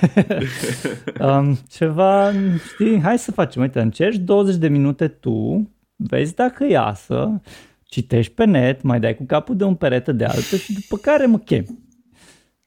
[1.28, 2.32] um, ceva,
[2.72, 7.40] știi, hai să facem, uite, încerci 20 de minute tu, vezi dacă iasă,
[7.82, 11.26] citești pe net, mai dai cu capul de un perete de altă și după care
[11.26, 11.64] mă chem.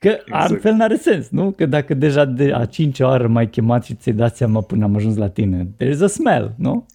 [0.06, 0.52] Că exact.
[0.52, 1.52] altfel n-are sens, nu?
[1.52, 4.96] Că dacă deja de a cincea oară m-ai chemat și ți-ai dat seama până am
[4.96, 6.86] ajuns la tine, there's a smell, nu?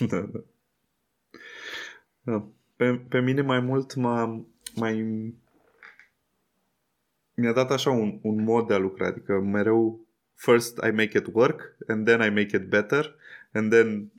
[0.10, 0.40] Da, da.
[2.20, 2.48] da.
[2.76, 5.02] Pe, pe mine mai mult m-a, mai
[7.34, 11.26] mi-a dat așa un, un mod de a lucra, adică mereu first I make it
[11.32, 13.14] work and then I make it better
[13.52, 14.12] and then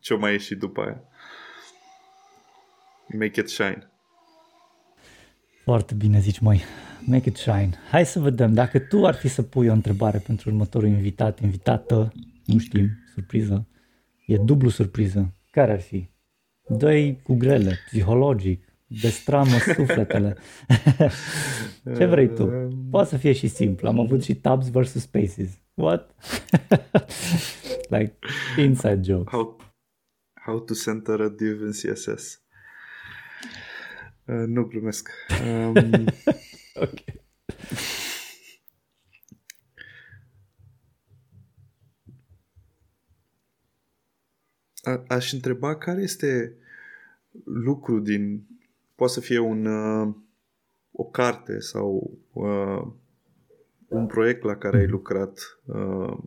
[0.00, 1.02] ce mai ieșit după aia.
[3.18, 3.90] Make it shine.
[5.64, 6.62] Foarte bine zici, mai.
[7.06, 7.70] Make it shine.
[7.90, 12.12] Hai să vedem, dacă tu ar fi să pui o întrebare pentru următorul invitat, invitată,
[12.44, 13.68] nu știm, surpriză,
[14.26, 16.12] e dublu surpriză, care ar fi?
[16.68, 20.36] dă cu grele, psihologic, destramă sufletele.
[21.96, 22.46] Ce vrei tu?
[22.90, 23.88] Poate să fie și simplu.
[23.88, 25.58] Am avut și tabs versus spaces.
[25.74, 26.14] What?
[27.94, 28.18] like
[28.56, 29.30] inside joke.
[29.30, 29.56] How,
[30.44, 32.42] how to center a div in CSS.
[34.24, 35.10] Uh, nu glumesc.
[35.46, 36.04] Um,
[36.74, 37.22] ok.
[44.82, 46.56] A, aș întreba care este
[47.44, 48.46] lucru din
[48.94, 50.14] poate să fie un, uh,
[50.92, 52.92] o carte sau uh,
[53.88, 55.58] un proiect la care ai lucrat.
[55.64, 56.18] Uh,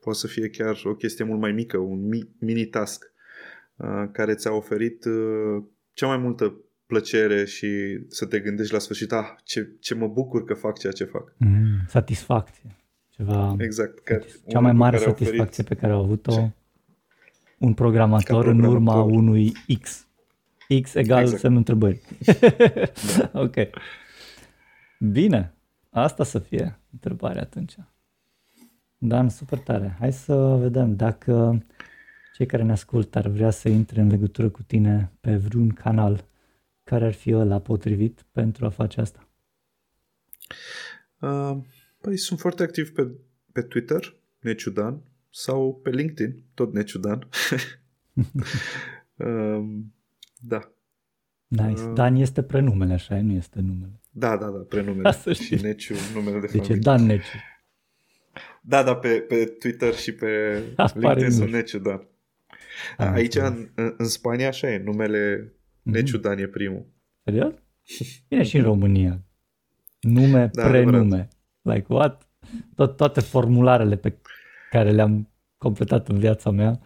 [0.00, 3.12] poate să fie chiar o chestie mult mai mică, un mi- mini-task
[3.76, 5.62] uh, care ți-a oferit uh,
[5.92, 6.60] cea mai multă
[6.90, 10.92] plăcere și să te gândești la sfârșit, ah, ce, ce mă bucur că fac ceea
[10.92, 11.32] ce fac.
[11.36, 12.76] Mm, satisfacție.
[13.08, 13.98] Ceva, exact.
[13.98, 15.68] Care, cea mai mare satisfacție oferit...
[15.68, 16.50] pe care a avut-o ce?
[17.58, 20.06] un programator, programator în urma unui X.
[20.82, 21.40] X egal exact.
[21.40, 22.00] semnul întrebări.
[23.16, 23.30] da.
[23.44, 23.54] ok.
[24.98, 25.52] Bine.
[25.90, 27.74] Asta să fie întrebarea atunci.
[28.98, 29.96] Dan, super tare.
[29.98, 31.64] Hai să vedem dacă
[32.40, 36.24] cei care ne ascultă ar vrea să intre în legătură cu tine pe vreun canal,
[36.90, 39.28] care ar fi ăla potrivit pentru a face asta?
[41.18, 41.56] Uh,
[42.00, 43.10] păi sunt foarte activ pe,
[43.52, 47.28] pe Twitter, Neciudan, sau pe LinkedIn, tot Neciudan.
[49.14, 49.68] uh,
[50.42, 50.72] Da.
[51.46, 51.82] Nice.
[51.82, 54.00] Uh, Dan este prenumele, așa, nu este numele.
[54.10, 55.08] Da, da, da, prenumele.
[55.08, 56.74] Asta și Neciu, numele de deci familie.
[56.74, 57.38] Deci Dan Neciu.
[58.60, 62.08] Da, da, pe, pe Twitter și pe Apare LinkedIn sunt Neciu Dan.
[62.96, 65.92] Ah, Aici, în, în Spania, așa e, numele mm-hmm.
[65.92, 66.86] Neciu Dan e primul.
[67.24, 67.52] Serios?
[68.28, 69.22] Bine și în România.
[70.00, 70.98] Nume, da, prenume.
[70.98, 71.32] Adevărat.
[71.62, 72.28] Like what?
[72.74, 74.18] Tot, toate formularele pe
[74.70, 75.28] care le-am
[75.58, 76.80] completat în viața mea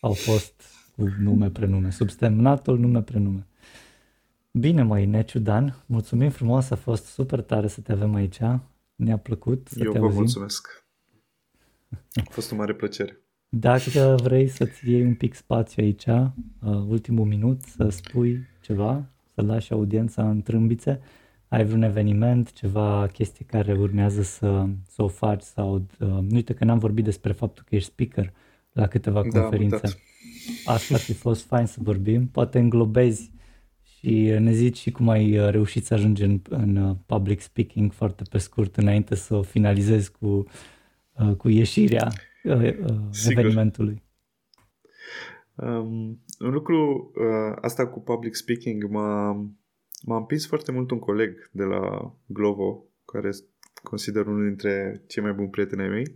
[0.00, 0.62] au fost
[0.96, 1.90] cu nume, prenume.
[1.90, 3.46] Subsemnatul, nume, prenume.
[4.50, 8.38] Bine, măi, Neciu Dan, mulțumim frumos, a fost super tare să te avem aici.
[8.94, 10.20] Ne-a plăcut să Eu te vă auzim.
[10.20, 10.86] mulțumesc.
[12.14, 13.23] A fost o mare plăcere.
[13.58, 16.28] Dacă vrei să-ți iei un pic spațiu aici, uh,
[16.88, 21.00] ultimul minut, să spui ceva, să lași audiența în trâmbițe,
[21.48, 25.74] ai vreun eveniment, ceva chestii care urmează să, să o faci sau...
[25.74, 28.32] Uh, nu uite că n-am vorbit despre faptul că ești speaker
[28.72, 29.80] la câteva da, conferințe.
[29.82, 32.26] Da, Asta ar fi fost fain să vorbim.
[32.26, 33.32] Poate înglobezi
[33.98, 37.92] și ne zici și cum ai uh, reușit să ajungi în, în uh, public speaking
[37.92, 40.46] foarte pe scurt înainte să o finalizezi cu,
[41.12, 42.12] uh, cu ieșirea
[43.28, 44.02] evenimentului.
[45.54, 49.32] Um, un lucru, uh, asta cu public speaking m-a,
[50.04, 53.30] m-a împins foarte mult un coleg de la Glovo, care
[53.82, 56.14] consider unul dintre cei mai buni prieteni ai mei.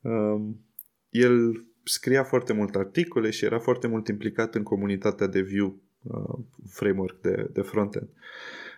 [0.00, 0.66] Um,
[1.08, 6.38] el scria foarte mult articole și era foarte mult implicat în comunitatea de Vue uh,
[6.70, 8.08] framework de, de frontend.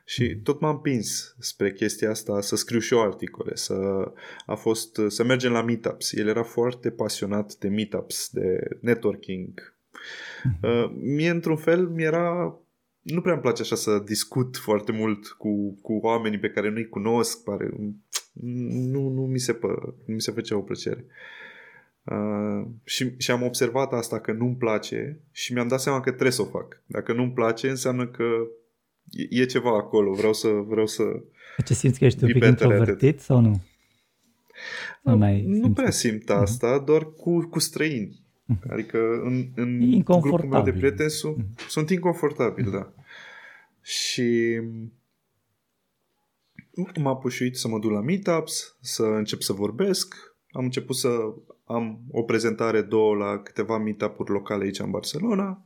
[0.08, 3.74] Și tot m-am împins spre chestia asta să scriu și eu articole, să,
[4.46, 6.12] a fost, să mergem la meetups.
[6.12, 9.76] El era foarte pasionat de meetups, de networking.
[10.62, 12.58] Uh, mie, într-un fel, mi-era...
[13.02, 16.88] Nu prea îmi place așa să discut foarte mult cu, cu oamenii pe care nu-i
[16.88, 17.42] cunosc.
[17.42, 17.70] Pare,
[18.92, 21.04] nu, nu, mi se pă, nu mi se făcea o plăcere.
[22.02, 26.32] Uh, și, și am observat asta că nu-mi place și mi-am dat seama că trebuie
[26.32, 26.82] să o fac.
[26.86, 28.24] Dacă nu-mi place, înseamnă că
[29.10, 30.12] e, e ceva acolo.
[30.12, 30.48] Vreau să...
[30.48, 31.02] Vreau să
[31.64, 33.62] ce simți că ești un pic introvertit sau nu?
[35.02, 36.40] Nu, nu prea simt mhm.
[36.40, 36.84] asta, uh-huh.
[36.84, 38.20] doar cu, cu străini.
[38.52, 38.70] Uh-huh.
[38.70, 41.66] Adică în, în grupul meu de prieteni sunt, uh-huh.
[41.68, 42.72] sunt inconfortabil, uh-huh.
[42.72, 42.92] da.
[43.82, 44.60] Și
[47.00, 50.14] m-a pușuit să mă duc la meetups, să încep să vorbesc.
[50.50, 51.08] Am început să
[51.64, 55.62] am o prezentare, două la câteva meetup-uri locale aici în Barcelona.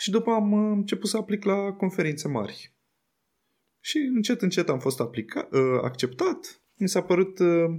[0.00, 2.72] Și după am început să aplic la conferințe mari.
[3.80, 6.60] Și încet, încet am fost aplica- uh, acceptat.
[6.76, 7.78] Mi s-a părut uh,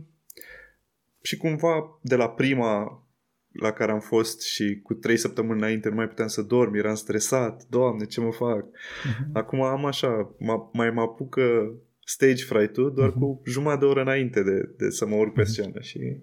[1.22, 3.04] și cumva de la prima
[3.52, 6.96] la care am fost și cu trei săptămâni înainte nu mai puteam să dorm, eram
[6.96, 8.66] stresat, doamne, ce mă fac?
[8.66, 9.32] Uh-huh.
[9.34, 11.74] Acum am așa, m- mai mă apucă
[12.06, 13.20] stage fright-ul doar uh-huh.
[13.20, 15.50] cu jumătate de oră înainte de, de să mă urc pe mhm.
[15.50, 16.18] scenă și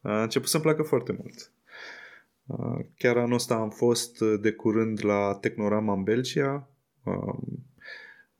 [0.00, 1.52] a început să-mi placă foarte mult.
[2.96, 6.68] Chiar anul ăsta am fost de curând la Technorama în Belgia.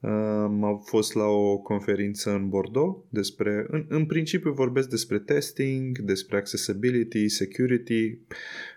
[0.01, 6.37] Am fost la o conferință în Bordeaux despre, în, în principiu vorbesc despre testing, despre
[6.37, 8.19] accessibility, security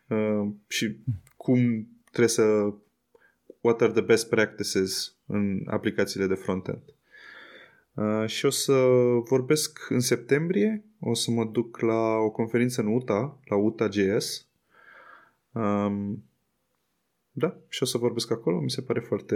[0.07, 0.97] uh, și
[1.37, 2.73] cum trebuie să
[3.61, 6.81] what are the best practices în aplicațiile de frontend.
[7.93, 8.73] Uh, și o să
[9.29, 14.47] vorbesc în septembrie, o să mă duc la o conferință în UTA, la UTA.js.
[15.55, 16.23] Um,
[17.31, 19.35] da, și o să vorbesc acolo, mi se pare foarte...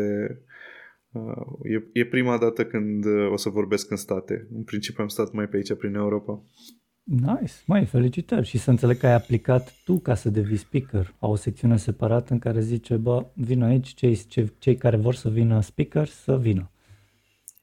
[1.11, 4.47] Uh, e, e prima dată când uh, o să vorbesc în state.
[4.53, 6.43] În principiu am stat mai pe aici, prin Europa.
[7.03, 11.15] Nice, mai felicitări și să înțeleg că ai aplicat tu ca să devii speaker.
[11.19, 15.15] Au o secțiune separată în care zice, bă, vină aici, cei, cei, cei care vor
[15.15, 16.71] să vină speaker, să vină.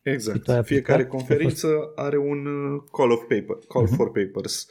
[0.02, 0.64] Exact.
[0.66, 1.98] Fiecare conferință fost...
[1.98, 3.96] are un uh, call of paper, call uh-huh.
[3.96, 4.68] for papers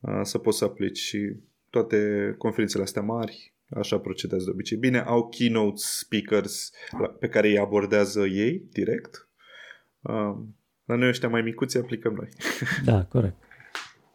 [0.00, 1.36] uh, să poți să aplici și
[1.72, 4.78] toate conferințele astea mari așa procedează de obicei.
[4.78, 6.72] Bine, au keynote speakers
[7.18, 9.28] pe care îi abordează ei direct.
[10.00, 10.36] Uh,
[10.84, 12.28] la noi ăștia mai micuți aplicăm noi.
[12.84, 13.36] Da, corect.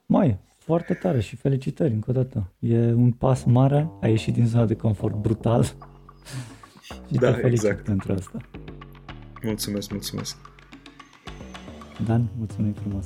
[0.05, 2.53] Mai, foarte tare și felicitări încă o dată.
[2.59, 5.63] E un pas mare, ai ieșit din zona de confort brutal
[7.07, 7.85] și da, te felicit exact.
[7.85, 8.39] pentru asta.
[9.43, 10.37] Mulțumesc, mulțumesc.
[12.05, 13.05] Dan, mulțumim frumos.